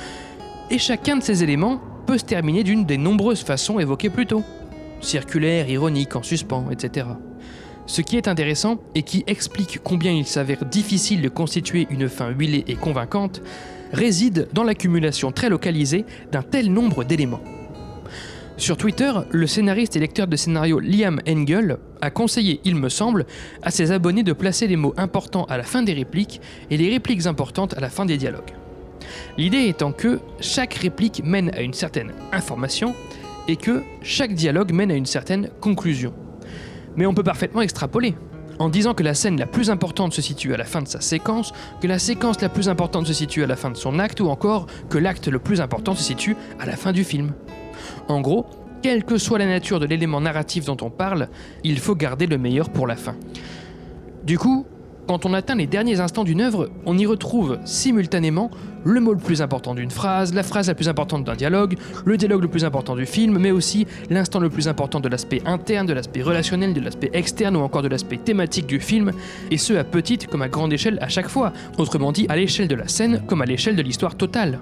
Et 0.71 0.79
chacun 0.79 1.17
de 1.17 1.23
ces 1.23 1.43
éléments 1.43 1.81
peut 2.07 2.19
se 2.19 2.25
terminer 2.25 2.65
d'une 2.65 2.87
des 2.87 2.97
nombreuses 2.97 3.43
façons 3.43 3.79
évoquées 3.79 4.11
plus 4.11 4.27
tôt. 4.27 4.43
Circulaire, 5.01 5.69
ironique, 5.69 6.17
en 6.17 6.23
suspens, 6.23 6.71
etc. 6.71 7.07
Ce 7.87 8.03
qui 8.03 8.17
est 8.17 8.29
intéressant 8.29 8.79
et 8.95 9.03
qui 9.03 9.25
explique 9.27 9.81
combien 9.83 10.13
il 10.13 10.27
s'avère 10.27 10.65
difficile 10.65 11.23
de 11.23 11.29
constituer 11.29 11.87
une 11.91 12.09
fin 12.09 12.31
huilée 12.31 12.65
et 12.67 12.77
convaincante, 12.77 13.43
réside 13.93 14.49
dans 14.53 14.63
l'accumulation 14.63 15.33
très 15.33 15.49
localisée 15.49 16.05
d'un 16.31 16.43
tel 16.43 16.73
nombre 16.73 17.05
d'éléments. 17.05 17.43
Sur 18.61 18.77
Twitter, 18.77 19.11
le 19.31 19.47
scénariste 19.47 19.97
et 19.97 20.01
lecteur 20.01 20.27
de 20.27 20.37
scénario 20.37 20.81
Liam 20.81 21.19
Engel 21.27 21.79
a 22.03 22.11
conseillé, 22.11 22.61
il 22.67 22.77
me 22.77 22.91
semble, 22.91 23.25
à 23.63 23.71
ses 23.71 23.91
abonnés 23.91 24.23
de 24.23 24.35
placer 24.35 24.67
les 24.67 24.77
mots 24.77 24.93
importants 24.99 25.45
à 25.45 25.57
la 25.57 25.63
fin 25.63 25.83
des 25.83 25.95
répliques 25.95 26.43
et 26.69 26.77
les 26.77 26.91
répliques 26.91 27.25
importantes 27.25 27.73
à 27.73 27.81
la 27.81 27.89
fin 27.89 28.05
des 28.05 28.19
dialogues. 28.19 28.53
L'idée 29.39 29.67
étant 29.69 29.93
que 29.93 30.21
chaque 30.41 30.75
réplique 30.75 31.23
mène 31.25 31.51
à 31.55 31.63
une 31.63 31.73
certaine 31.73 32.13
information 32.33 32.95
et 33.49 33.57
que 33.57 33.83
chaque 34.03 34.35
dialogue 34.35 34.75
mène 34.75 34.91
à 34.91 34.95
une 34.95 35.07
certaine 35.07 35.49
conclusion. 35.63 36.13
Mais 36.97 37.07
on 37.07 37.15
peut 37.15 37.23
parfaitement 37.23 37.63
extrapoler. 37.63 38.15
En 38.59 38.69
disant 38.69 38.93
que 38.93 39.03
la 39.03 39.15
scène 39.15 39.39
la 39.39 39.47
plus 39.47 39.71
importante 39.71 40.13
se 40.13 40.21
situe 40.21 40.53
à 40.53 40.59
la 40.59 40.65
fin 40.65 40.83
de 40.83 40.89
sa 40.89 41.01
séquence, 41.01 41.55
que 41.81 41.87
la 41.87 41.99
séquence 41.99 42.43
la 42.43 42.51
plus 42.51 42.69
importante 42.69 43.07
se 43.07 43.15
situe 43.15 43.43
à 43.43 43.47
la 43.47 43.57
fin 43.57 43.71
de 43.71 43.77
son 43.79 43.99
acte, 43.99 44.21
ou 44.21 44.29
encore 44.29 44.67
que 44.91 44.99
l'acte 44.99 45.29
le 45.29 45.39
plus 45.39 45.63
important 45.63 45.95
se 45.95 46.03
situe 46.03 46.37
à 46.59 46.67
la 46.67 46.77
fin 46.77 46.93
du 46.93 47.05
film. 47.05 47.33
En 48.09 48.21
gros, 48.21 48.47
quelle 48.83 49.05
que 49.05 49.19
soit 49.19 49.39
la 49.39 49.47
nature 49.47 49.81
de 49.81 49.87
l'élément 49.87 50.21
narratif 50.21 50.65
dont 50.65 50.77
on 50.83 50.91
parle, 50.91 51.29
il 51.65 51.79
faut 51.79 51.95
garder 51.95 52.27
le 52.27 52.39
meilleur 52.39 52.71
pour 52.71 52.87
la 52.87 52.97
fin. 52.97 53.15
Du 54.25 54.39
coup, 54.39 54.65
quand 55.11 55.27
on 55.27 55.35
atteint 55.35 55.57
les 55.57 55.67
derniers 55.67 55.99
instants 55.99 56.23
d'une 56.23 56.41
œuvre, 56.41 56.71
on 56.87 56.97
y 56.97 57.05
retrouve 57.05 57.59
simultanément 57.65 58.49
le 58.85 59.01
mot 59.01 59.13
le 59.13 59.19
plus 59.19 59.43
important 59.43 59.75
d'une 59.75 59.91
phrase, 59.91 60.33
la 60.33 60.45
phrase 60.45 60.69
la 60.69 60.75
plus 60.75 60.89
importante 60.89 61.25
d'un 61.25 61.35
dialogue, 61.35 61.77
le 62.05 62.17
dialogue 62.17 62.43
le 62.43 62.49
plus 62.49 62.65
important 62.65 62.95
du 62.95 63.07
film, 63.07 63.37
mais 63.39 63.51
aussi 63.51 63.89
l'instant 64.09 64.39
le 64.39 64.49
plus 64.49 64.69
important 64.69 65.01
de 65.01 65.09
l'aspect 65.09 65.43
interne, 65.47 65.87
de 65.87 65.93
l'aspect 65.93 66.23
relationnel, 66.23 66.75
de 66.75 66.81
l'aspect 66.81 67.11
externe 67.13 67.57
ou 67.57 67.61
encore 67.61 67.83
de 67.83 67.89
l'aspect 67.89 68.19
thématique 68.19 68.67
du 68.67 68.79
film, 68.79 69.11
et 69.51 69.59
ce 69.59 69.73
à 69.73 69.83
petite 69.83 70.29
comme 70.29 70.43
à 70.43 70.49
grande 70.49 70.73
échelle 70.73 70.99
à 71.03 71.09
chaque 71.09 71.29
fois, 71.29 71.53
autrement 71.77 72.13
dit 72.13 72.27
à 72.29 72.37
l'échelle 72.37 72.69
de 72.69 72.77
la 72.77 72.87
scène 72.87 73.23
comme 73.27 73.43
à 73.43 73.47
l'échelle 73.47 73.75
de 73.75 73.83
l'histoire 73.83 74.15
totale. 74.15 74.61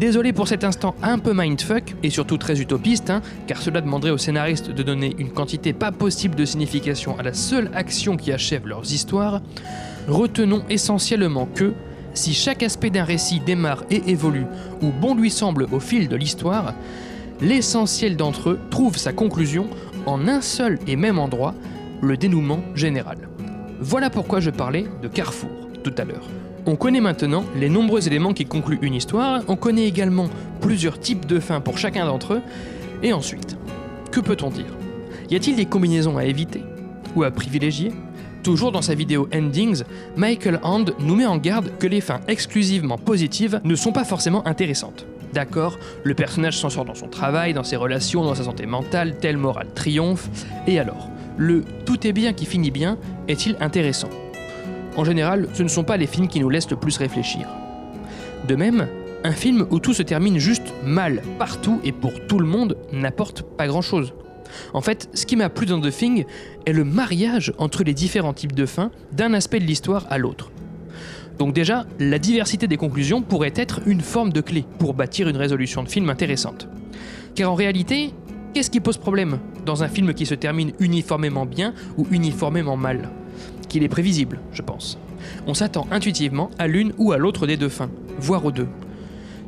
Désolé 0.00 0.32
pour 0.32 0.48
cet 0.48 0.64
instant 0.64 0.94
un 1.02 1.18
peu 1.18 1.32
mindfuck, 1.34 1.94
et 2.02 2.10
surtout 2.10 2.36
très 2.36 2.60
utopiste, 2.60 3.10
hein, 3.10 3.22
car 3.46 3.60
cela 3.60 3.80
demanderait 3.80 4.10
aux 4.10 4.18
scénaristes 4.18 4.70
de 4.70 4.82
donner 4.82 5.14
une 5.18 5.30
quantité 5.30 5.72
pas 5.72 5.92
possible 5.92 6.34
de 6.34 6.44
signification 6.44 7.18
à 7.18 7.22
la 7.22 7.32
seule 7.32 7.70
action 7.74 8.16
qui 8.16 8.32
achève 8.32 8.66
leurs 8.66 8.92
histoires, 8.92 9.42
retenons 10.08 10.64
essentiellement 10.68 11.46
que, 11.46 11.74
si 12.14 12.34
chaque 12.34 12.62
aspect 12.62 12.90
d'un 12.90 13.04
récit 13.04 13.40
démarre 13.40 13.84
et 13.90 14.02
évolue, 14.10 14.46
ou 14.80 14.90
bon 14.90 15.14
lui 15.14 15.30
semble 15.30 15.66
au 15.70 15.78
fil 15.78 16.08
de 16.08 16.16
l'histoire, 16.16 16.74
l'essentiel 17.40 18.16
d'entre 18.16 18.50
eux 18.50 18.60
trouve 18.70 18.96
sa 18.96 19.12
conclusion 19.12 19.68
en 20.06 20.26
un 20.26 20.40
seul 20.40 20.78
et 20.86 20.96
même 20.96 21.18
endroit, 21.18 21.54
le 22.00 22.16
dénouement 22.16 22.60
général. 22.74 23.28
Voilà 23.80 24.10
pourquoi 24.10 24.40
je 24.40 24.50
parlais 24.50 24.86
de 25.02 25.08
carrefour 25.08 25.50
tout 25.84 25.94
à 25.98 26.04
l'heure. 26.04 26.28
On 26.64 26.76
connaît 26.76 27.00
maintenant 27.00 27.44
les 27.56 27.68
nombreux 27.68 28.06
éléments 28.06 28.32
qui 28.32 28.46
concluent 28.46 28.78
une 28.82 28.94
histoire, 28.94 29.42
on 29.48 29.56
connaît 29.56 29.86
également 29.88 30.28
plusieurs 30.60 31.00
types 31.00 31.26
de 31.26 31.40
fins 31.40 31.60
pour 31.60 31.76
chacun 31.76 32.06
d'entre 32.06 32.34
eux, 32.34 32.42
et 33.02 33.12
ensuite, 33.12 33.56
que 34.12 34.20
peut-on 34.20 34.50
dire? 34.50 34.76
Y 35.28 35.34
a-t-il 35.34 35.56
des 35.56 35.64
combinaisons 35.64 36.18
à 36.18 36.24
éviter 36.24 36.62
Ou 37.16 37.24
à 37.24 37.32
privilégier? 37.32 37.92
Toujours 38.44 38.70
dans 38.70 38.82
sa 38.82 38.94
vidéo 38.94 39.28
Endings, 39.34 39.82
Michael 40.16 40.60
Hand 40.62 40.94
nous 41.00 41.16
met 41.16 41.26
en 41.26 41.36
garde 41.36 41.70
que 41.80 41.88
les 41.88 42.00
fins 42.00 42.20
exclusivement 42.28 42.98
positives 42.98 43.60
ne 43.64 43.74
sont 43.74 43.92
pas 43.92 44.04
forcément 44.04 44.46
intéressantes. 44.46 45.04
D'accord, 45.32 45.78
le 46.04 46.14
personnage 46.14 46.58
s'en 46.58 46.70
sort 46.70 46.84
dans 46.84 46.94
son 46.94 47.08
travail, 47.08 47.54
dans 47.54 47.64
ses 47.64 47.76
relations, 47.76 48.22
dans 48.22 48.36
sa 48.36 48.44
santé 48.44 48.66
mentale, 48.66 49.16
tel 49.18 49.36
moral 49.36 49.66
triomphe, 49.74 50.28
et 50.68 50.78
alors 50.78 51.08
Le 51.36 51.64
tout 51.86 52.06
est 52.06 52.12
bien 52.12 52.32
qui 52.34 52.46
finit 52.46 52.70
bien 52.70 52.98
est-il 53.26 53.56
intéressant? 53.60 54.10
En 54.96 55.04
général, 55.04 55.48
ce 55.54 55.62
ne 55.62 55.68
sont 55.68 55.84
pas 55.84 55.96
les 55.96 56.06
films 56.06 56.28
qui 56.28 56.40
nous 56.40 56.50
laissent 56.50 56.70
le 56.70 56.76
plus 56.76 56.96
réfléchir. 56.96 57.48
De 58.46 58.56
même, 58.56 58.88
un 59.24 59.32
film 59.32 59.66
où 59.70 59.78
tout 59.78 59.94
se 59.94 60.02
termine 60.02 60.38
juste 60.38 60.74
mal, 60.84 61.22
partout 61.38 61.80
et 61.84 61.92
pour 61.92 62.12
tout 62.26 62.38
le 62.38 62.46
monde, 62.46 62.76
n'apporte 62.92 63.42
pas 63.42 63.66
grand-chose. 63.66 64.14
En 64.74 64.80
fait, 64.80 65.08
ce 65.14 65.26
qui 65.26 65.36
m'a 65.36 65.48
plu 65.48 65.66
dans 65.66 65.80
The 65.80 65.90
Thing 65.90 66.24
est 66.66 66.72
le 66.72 66.84
mariage 66.84 67.52
entre 67.58 67.84
les 67.84 67.94
différents 67.94 68.34
types 68.34 68.54
de 68.54 68.66
fins 68.66 68.90
d'un 69.12 69.32
aspect 69.32 69.60
de 69.60 69.64
l'histoire 69.64 70.06
à 70.10 70.18
l'autre. 70.18 70.50
Donc 71.38 71.54
déjà, 71.54 71.86
la 71.98 72.18
diversité 72.18 72.66
des 72.66 72.76
conclusions 72.76 73.22
pourrait 73.22 73.54
être 73.56 73.80
une 73.86 74.00
forme 74.00 74.32
de 74.32 74.40
clé 74.40 74.64
pour 74.78 74.94
bâtir 74.94 75.28
une 75.28 75.36
résolution 75.36 75.82
de 75.82 75.88
film 75.88 76.10
intéressante. 76.10 76.68
Car 77.34 77.50
en 77.50 77.54
réalité, 77.54 78.12
qu'est-ce 78.52 78.70
qui 78.70 78.80
pose 78.80 78.98
problème 78.98 79.38
dans 79.64 79.82
un 79.82 79.88
film 79.88 80.12
qui 80.12 80.26
se 80.26 80.34
termine 80.34 80.72
uniformément 80.78 81.46
bien 81.46 81.72
ou 81.96 82.06
uniformément 82.10 82.76
mal? 82.76 83.08
Qu'il 83.72 83.82
est 83.82 83.88
prévisible, 83.88 84.38
je 84.52 84.60
pense. 84.60 84.98
On 85.46 85.54
s'attend 85.54 85.86
intuitivement 85.90 86.50
à 86.58 86.66
l'une 86.66 86.92
ou 86.98 87.12
à 87.12 87.16
l'autre 87.16 87.46
des 87.46 87.56
deux 87.56 87.70
fins, 87.70 87.90
voire 88.18 88.44
aux 88.44 88.52
deux. 88.52 88.68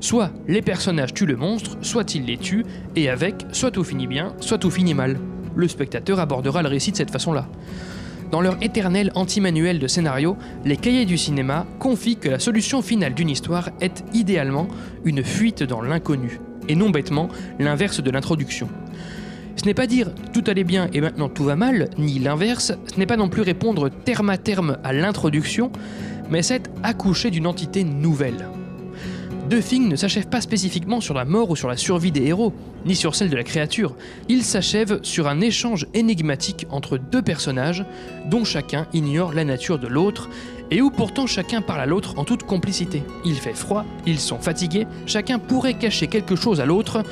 Soit 0.01 0.33
les 0.49 0.63
personnages 0.63 1.13
tuent 1.13 1.27
le 1.27 1.37
monstre, 1.37 1.77
soit 1.83 2.15
ils 2.15 2.25
les 2.25 2.39
tuent, 2.39 2.65
et 2.97 3.11
avec, 3.11 3.45
soit 3.53 3.71
tout 3.71 3.85
finit 3.85 4.07
bien, 4.07 4.35
soit 4.41 4.57
tout 4.57 4.71
finit 4.71 4.95
mal. 4.95 5.19
Le 5.55 5.69
spectateur 5.69 6.21
abordera 6.21 6.63
le 6.63 6.69
récit 6.69 6.91
de 6.91 6.97
cette 6.97 7.11
façon-là. 7.11 7.47
Dans 8.31 8.41
leur 8.41 8.57
éternel 8.63 9.13
anti-manuel 9.15 9.79
de 9.79 9.87
scénario, 9.87 10.39
les 10.65 10.79
cahiers 10.79 11.05
du 11.05 11.19
cinéma 11.19 11.67
confient 11.79 12.17
que 12.17 12.31
la 12.31 12.39
solution 12.39 12.81
finale 12.81 13.13
d'une 13.13 13.29
histoire 13.31 13.69
est 13.83 14.05
idéalement 14.15 14.69
une 15.05 15.23
fuite 15.23 15.63
dans 15.63 15.83
l'inconnu, 15.83 16.41
et 16.67 16.77
non 16.77 16.89
bêtement 16.89 17.29
l'inverse 17.59 18.03
de 18.03 18.11
l'introduction. 18.11 18.71
Ce 19.57 19.65
n'est 19.65 19.75
pas 19.75 19.87
dire 19.87 20.11
tout 20.33 20.45
allait 20.47 20.65
bien 20.65 20.89
et 20.93 21.01
maintenant 21.01 21.29
tout 21.29 21.45
va 21.45 21.57
mal, 21.57 21.91
ni 21.99 22.19
l'inverse, 22.19 22.73
ce 22.93 22.99
n'est 22.99 23.07
pas 23.07 23.17
non 23.17 23.29
plus 23.29 23.43
répondre 23.43 23.89
terme 23.89 24.31
à 24.31 24.39
terme 24.39 24.79
à 24.85 24.93
l'introduction, 24.93 25.71
mais 26.31 26.43
c'est 26.43 26.71
accoucher 26.83 27.31
d'une 27.31 27.47
entité 27.47 27.85
nouvelle. 27.85 28.49
The 29.51 29.61
Thing 29.61 29.89
ne 29.89 29.97
s'achève 29.97 30.27
pas 30.27 30.41
spécifiquement 30.41 31.03
sur 31.03 31.13
la 31.13 31.27
mort 31.27 31.51
ou 31.51 31.57
sur 31.57 31.69
la 31.69 31.77
survie 31.77 32.11
des 32.11 32.23
héros, 32.23 32.55
ni 32.87 32.97
sur 32.97 33.15
celle 33.15 33.29
de 33.29 33.37
la 33.37 33.43
créature. 33.43 33.95
Il 34.31 34.43
s'achève 34.43 35.01
sur 35.03 35.29
un 35.29 35.43
échange 35.43 35.87
énigmatique 35.93 36.67
entre 36.71 36.97
deux 36.97 37.21
personnages 37.21 37.85
dont 38.31 38.45
chacun 38.45 38.87
ignore 38.95 39.35
la 39.35 39.45
nature 39.45 39.79
de 39.79 39.87
l'autre 39.87 40.31
et 40.71 40.81
où 40.81 40.91
pourtant 40.91 41.27
chacun 41.27 41.61
parle 41.61 41.83
à 41.83 41.87
l'autre 41.87 42.19
en 42.19 42.25
toute 42.25 42.45
complicité. 42.45 43.03
Il 43.27 43.35
fait 43.35 43.53
froid, 43.53 43.85
ils 44.07 44.19
sont 44.19 44.39
fatigués, 44.39 44.87
chacun 45.05 45.39
pourrait 45.39 45.75
cacher 45.75 46.07
quelque 46.07 46.37
chose 46.37 46.63
à 46.63 46.67
l'autre. 46.67 47.03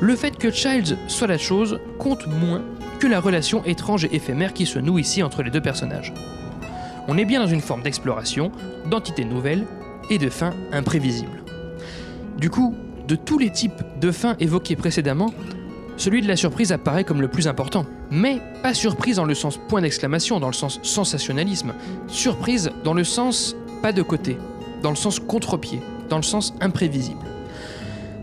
Le 0.00 0.16
fait 0.16 0.38
que 0.38 0.50
Childs 0.50 0.96
soit 1.08 1.26
la 1.26 1.36
chose 1.36 1.78
compte 1.98 2.26
moins 2.26 2.62
que 3.00 3.06
la 3.06 3.20
relation 3.20 3.62
étrange 3.64 4.06
et 4.06 4.14
éphémère 4.14 4.54
qui 4.54 4.64
se 4.64 4.78
noue 4.78 4.98
ici 4.98 5.22
entre 5.22 5.42
les 5.42 5.50
deux 5.50 5.60
personnages. 5.60 6.14
On 7.06 7.18
est 7.18 7.26
bien 7.26 7.40
dans 7.40 7.46
une 7.46 7.60
forme 7.60 7.82
d'exploration, 7.82 8.50
d'entité 8.88 9.24
nouvelle 9.24 9.66
et 10.08 10.16
de 10.16 10.30
fin 10.30 10.54
imprévisible. 10.72 11.42
Du 12.38 12.48
coup, 12.48 12.74
de 13.08 13.14
tous 13.14 13.36
les 13.36 13.50
types 13.50 13.82
de 14.00 14.10
fins 14.10 14.36
évoqués 14.40 14.74
précédemment, 14.74 15.34
celui 15.98 16.22
de 16.22 16.28
la 16.28 16.36
surprise 16.36 16.72
apparaît 16.72 17.04
comme 17.04 17.20
le 17.20 17.28
plus 17.28 17.46
important. 17.46 17.84
Mais 18.10 18.40
pas 18.62 18.72
surprise 18.72 19.16
dans 19.16 19.26
le 19.26 19.34
sens 19.34 19.58
point 19.68 19.82
d'exclamation, 19.82 20.40
dans 20.40 20.46
le 20.46 20.54
sens 20.54 20.80
sensationnalisme. 20.82 21.74
Surprise 22.08 22.70
dans 22.84 22.94
le 22.94 23.04
sens 23.04 23.54
pas 23.82 23.92
de 23.92 24.00
côté, 24.00 24.38
dans 24.82 24.90
le 24.90 24.96
sens 24.96 25.20
contre-pied, 25.20 25.82
dans 26.08 26.16
le 26.16 26.22
sens 26.22 26.54
imprévisible. 26.60 27.26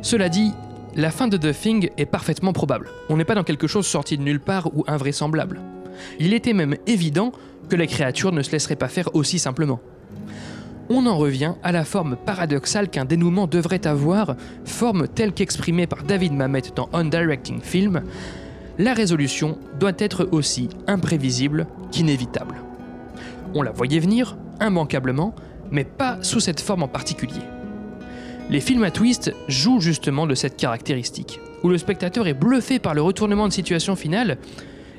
Cela 0.02 0.30
dit, 0.30 0.54
la 0.98 1.12
fin 1.12 1.28
de 1.28 1.38
The 1.38 1.54
Thing 1.54 1.90
est 1.98 2.06
parfaitement 2.06 2.52
probable. 2.52 2.90
On 3.10 3.16
n'est 3.16 3.26
pas 3.26 3.36
dans 3.36 3.44
quelque 3.44 3.68
chose 3.68 3.88
sorti 3.88 4.18
de 4.18 4.24
nulle 4.24 4.42
part 4.42 4.76
ou 4.76 4.84
invraisemblable. 4.88 5.62
Il 6.20 6.34
était 6.34 6.54
même 6.54 6.76
évident 6.88 7.32
que 7.70 7.76
la 7.76 7.88
créature 7.88 8.32
ne 8.32 8.42
se 8.42 8.52
laisserait 8.52 8.76
pas 8.76 8.90
faire 8.90 9.16
aussi 9.16 9.40
simplement 9.40 9.80
on 10.90 11.06
en 11.06 11.18
revient 11.18 11.54
à 11.64 11.72
la 11.72 11.84
forme 11.84 12.16
paradoxale 12.16 12.90
qu'un 12.90 13.06
dénouement 13.06 13.48
devrait 13.48 13.86
avoir, 13.88 14.36
forme 14.66 15.08
telle 15.08 15.34
qu'exprimée 15.34 15.88
par 15.88 16.04
David 16.04 16.34
Mamet 16.34 16.64
dans 16.76 16.90
On 16.94 17.06
Directing 17.06 17.62
Film, 17.62 18.04
la 18.78 18.94
résolution 18.94 19.58
doit 19.80 19.94
être 19.98 20.30
aussi 20.32 20.70
imprévisible 20.88 21.68
qu'inévitable. 21.92 22.56
On 23.54 23.64
la 23.64 23.72
voyait 23.72 24.00
venir, 24.00 24.38
immanquablement, 24.62 25.34
mais 25.72 25.84
pas 25.84 26.20
sous 26.22 26.40
cette 26.40 26.62
forme 26.62 26.84
en 26.84 26.88
particulier. 26.88 27.42
Les 28.50 28.62
films 28.62 28.86
à 28.86 28.92
twist 28.92 29.34
jouent 29.50 29.82
justement 29.82 30.26
de 30.26 30.34
cette 30.34 30.56
caractéristique, 30.56 31.42
où 31.64 31.70
le 31.70 31.78
spectateur 31.78 32.28
est 32.28 32.34
bluffé 32.34 32.80
par 32.80 32.94
le 32.94 33.02
retournement 33.02 33.46
de 33.46 33.54
situation 33.54 33.98
finale, 33.98 34.38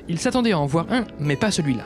il 0.07 0.19
s'attendait 0.19 0.51
à 0.51 0.59
en 0.59 0.67
voir 0.67 0.85
un, 0.91 1.05
mais 1.19 1.35
pas 1.35 1.49
celui-là. 1.49 1.85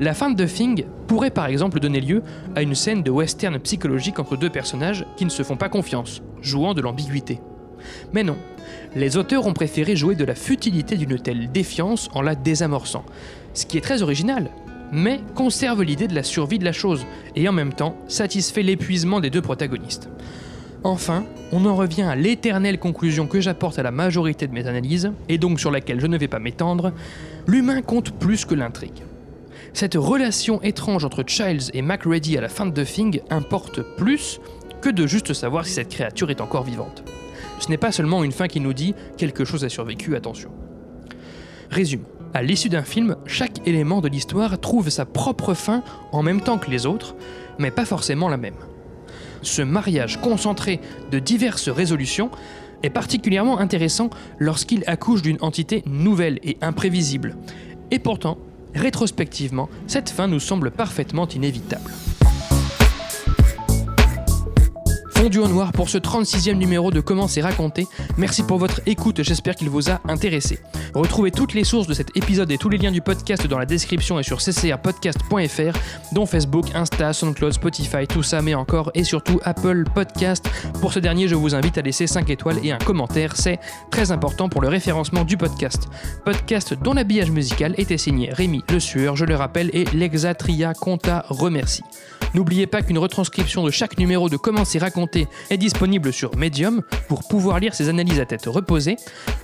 La 0.00 0.14
fin 0.14 0.30
de 0.30 0.42
The 0.42 0.48
Thing 0.48 0.84
pourrait 1.06 1.30
par 1.30 1.46
exemple 1.46 1.78
donner 1.78 2.00
lieu 2.00 2.22
à 2.56 2.62
une 2.62 2.74
scène 2.74 3.02
de 3.02 3.10
western 3.10 3.58
psychologique 3.58 4.18
entre 4.18 4.38
deux 4.38 4.48
personnages 4.48 5.04
qui 5.18 5.26
ne 5.26 5.30
se 5.30 5.42
font 5.42 5.58
pas 5.58 5.68
confiance, 5.68 6.22
jouant 6.40 6.72
de 6.72 6.80
l'ambiguïté. 6.80 7.38
Mais 8.14 8.22
non, 8.22 8.38
les 8.96 9.18
auteurs 9.18 9.46
ont 9.46 9.52
préféré 9.52 9.96
jouer 9.96 10.14
de 10.14 10.24
la 10.24 10.34
futilité 10.34 10.96
d'une 10.96 11.18
telle 11.18 11.52
défiance 11.52 12.08
en 12.14 12.22
la 12.22 12.34
désamorçant, 12.34 13.04
ce 13.52 13.66
qui 13.66 13.76
est 13.76 13.82
très 13.82 14.00
original, 14.00 14.50
mais 14.90 15.20
conserve 15.34 15.82
l'idée 15.82 16.08
de 16.08 16.14
la 16.14 16.22
survie 16.22 16.58
de 16.58 16.64
la 16.64 16.72
chose, 16.72 17.04
et 17.36 17.46
en 17.46 17.52
même 17.52 17.74
temps 17.74 17.94
satisfait 18.08 18.62
l'épuisement 18.62 19.20
des 19.20 19.28
deux 19.28 19.42
protagonistes. 19.42 20.08
Enfin, 20.86 21.24
on 21.50 21.64
en 21.64 21.74
revient 21.74 22.02
à 22.02 22.14
l'éternelle 22.14 22.78
conclusion 22.78 23.26
que 23.26 23.40
j'apporte 23.40 23.78
à 23.78 23.82
la 23.82 23.90
majorité 23.90 24.46
de 24.46 24.52
mes 24.52 24.66
analyses, 24.66 25.10
et 25.30 25.38
donc 25.38 25.58
sur 25.58 25.70
laquelle 25.70 25.98
je 25.98 26.06
ne 26.06 26.18
vais 26.18 26.28
pas 26.28 26.38
m'étendre, 26.38 26.92
l'humain 27.46 27.80
compte 27.80 28.10
plus 28.12 28.44
que 28.44 28.54
l'intrigue. 28.54 29.02
Cette 29.72 29.94
relation 29.94 30.60
étrange 30.62 31.06
entre 31.06 31.24
Childs 31.26 31.70
et 31.72 31.80
MacReady 31.80 32.36
à 32.36 32.42
la 32.42 32.50
fin 32.50 32.66
de 32.66 32.82
The 32.82 32.86
Thing 32.86 33.20
importe 33.30 33.80
plus 33.96 34.40
que 34.82 34.90
de 34.90 35.06
juste 35.06 35.32
savoir 35.32 35.64
si 35.64 35.72
cette 35.72 35.88
créature 35.88 36.30
est 36.30 36.42
encore 36.42 36.64
vivante. 36.64 37.02
Ce 37.60 37.70
n'est 37.70 37.78
pas 37.78 37.90
seulement 37.90 38.22
une 38.22 38.32
fin 38.32 38.46
qui 38.46 38.60
nous 38.60 38.74
dit 38.74 38.94
quelque 39.16 39.46
chose 39.46 39.64
a 39.64 39.70
survécu, 39.70 40.14
attention. 40.16 40.50
Résumons. 41.70 42.04
À 42.34 42.42
l'issue 42.42 42.68
d'un 42.68 42.82
film, 42.82 43.16
chaque 43.24 43.66
élément 43.66 44.02
de 44.02 44.08
l'histoire 44.08 44.58
trouve 44.60 44.90
sa 44.90 45.06
propre 45.06 45.54
fin 45.54 45.82
en 46.12 46.22
même 46.22 46.42
temps 46.42 46.58
que 46.58 46.70
les 46.70 46.84
autres, 46.84 47.14
mais 47.58 47.70
pas 47.70 47.86
forcément 47.86 48.28
la 48.28 48.36
même. 48.36 48.54
Ce 49.44 49.62
mariage 49.62 50.20
concentré 50.20 50.80
de 51.12 51.18
diverses 51.20 51.68
résolutions 51.68 52.30
est 52.82 52.90
particulièrement 52.90 53.60
intéressant 53.60 54.10
lorsqu'il 54.38 54.82
accouche 54.86 55.22
d'une 55.22 55.38
entité 55.40 55.82
nouvelle 55.86 56.40
et 56.42 56.58
imprévisible. 56.60 57.36
Et 57.90 57.98
pourtant, 57.98 58.36
Rétrospectivement, 58.74 59.68
cette 59.86 60.10
fin 60.10 60.26
nous 60.26 60.40
semble 60.40 60.70
parfaitement 60.70 61.28
inévitable. 61.28 61.92
Fondu 65.24 65.40
en 65.40 65.48
noir 65.48 65.72
pour 65.72 65.88
ce 65.88 65.96
36e 65.96 66.52
numéro 66.52 66.90
de 66.90 67.00
Comment 67.00 67.28
c'est 67.28 67.40
raconté. 67.40 67.86
Merci 68.18 68.42
pour 68.42 68.58
votre 68.58 68.82
écoute, 68.84 69.22
j'espère 69.22 69.54
qu'il 69.54 69.70
vous 69.70 69.88
a 69.88 69.98
intéressé. 70.06 70.58
Retrouvez 70.92 71.30
toutes 71.30 71.54
les 71.54 71.64
sources 71.64 71.86
de 71.86 71.94
cet 71.94 72.14
épisode 72.14 72.50
et 72.50 72.58
tous 72.58 72.68
les 72.68 72.76
liens 72.76 72.90
du 72.90 73.00
podcast 73.00 73.46
dans 73.46 73.56
la 73.56 73.64
description 73.64 74.18
et 74.18 74.22
sur 74.22 74.36
ccrpodcast.fr, 74.36 75.78
dont 76.12 76.26
Facebook, 76.26 76.66
Insta, 76.74 77.14
SoundCloud, 77.14 77.54
Spotify, 77.54 78.06
tout 78.06 78.22
ça, 78.22 78.42
mais 78.42 78.54
encore 78.54 78.90
et 78.92 79.02
surtout 79.02 79.40
Apple 79.44 79.84
Podcast. 79.94 80.46
Pour 80.82 80.92
ce 80.92 80.98
dernier, 80.98 81.26
je 81.26 81.36
vous 81.36 81.54
invite 81.54 81.78
à 81.78 81.80
laisser 81.82 82.06
5 82.06 82.28
étoiles 82.28 82.58
et 82.62 82.72
un 82.72 82.78
commentaire, 82.78 83.34
c'est 83.34 83.60
très 83.90 84.12
important 84.12 84.50
pour 84.50 84.60
le 84.60 84.68
référencement 84.68 85.24
du 85.24 85.38
podcast. 85.38 85.88
Podcast 86.26 86.74
dont 86.74 86.92
l'habillage 86.92 87.30
musical 87.30 87.74
était 87.78 87.96
signé 87.96 88.30
Rémi 88.30 88.62
Le 88.70 88.78
Sueur, 88.78 89.16
je 89.16 89.24
le 89.24 89.36
rappelle, 89.36 89.70
et 89.72 89.86
l'Exatria 89.94 90.74
Conta 90.74 91.24
remercie. 91.30 91.82
N'oubliez 92.34 92.66
pas 92.66 92.82
qu'une 92.82 92.98
retranscription 92.98 93.62
de 93.62 93.70
chaque 93.70 93.96
numéro 93.96 94.28
de 94.28 94.36
Comment 94.36 94.64
c'est 94.64 94.80
raconté 94.80 95.13
est 95.16 95.56
disponible 95.56 96.12
sur 96.12 96.36
Medium 96.36 96.82
pour 97.08 97.26
pouvoir 97.26 97.58
lire 97.58 97.74
ces 97.74 97.88
analyses 97.88 98.20
à 98.20 98.26
tête 98.26 98.46
reposée. 98.46 98.96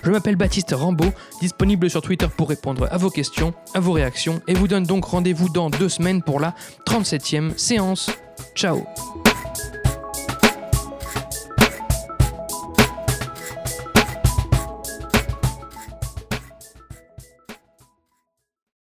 Je 0.03 0.11
m'appelle 0.11 0.35
Baptiste 0.35 0.73
Rambaud, 0.75 1.11
disponible 1.41 1.89
sur 1.89 2.01
Twitter 2.01 2.27
pour 2.35 2.49
répondre 2.49 2.87
à 2.91 2.97
vos 2.97 3.09
questions, 3.09 3.53
à 3.73 3.79
vos 3.79 3.91
réactions, 3.91 4.41
et 4.47 4.53
vous 4.53 4.67
donne 4.67 4.83
donc 4.83 5.05
rendez-vous 5.05 5.49
dans 5.49 5.69
deux 5.69 5.89
semaines 5.89 6.21
pour 6.21 6.39
la 6.39 6.53
37e 6.87 7.57
séance. 7.57 8.09
Ciao 8.55 8.85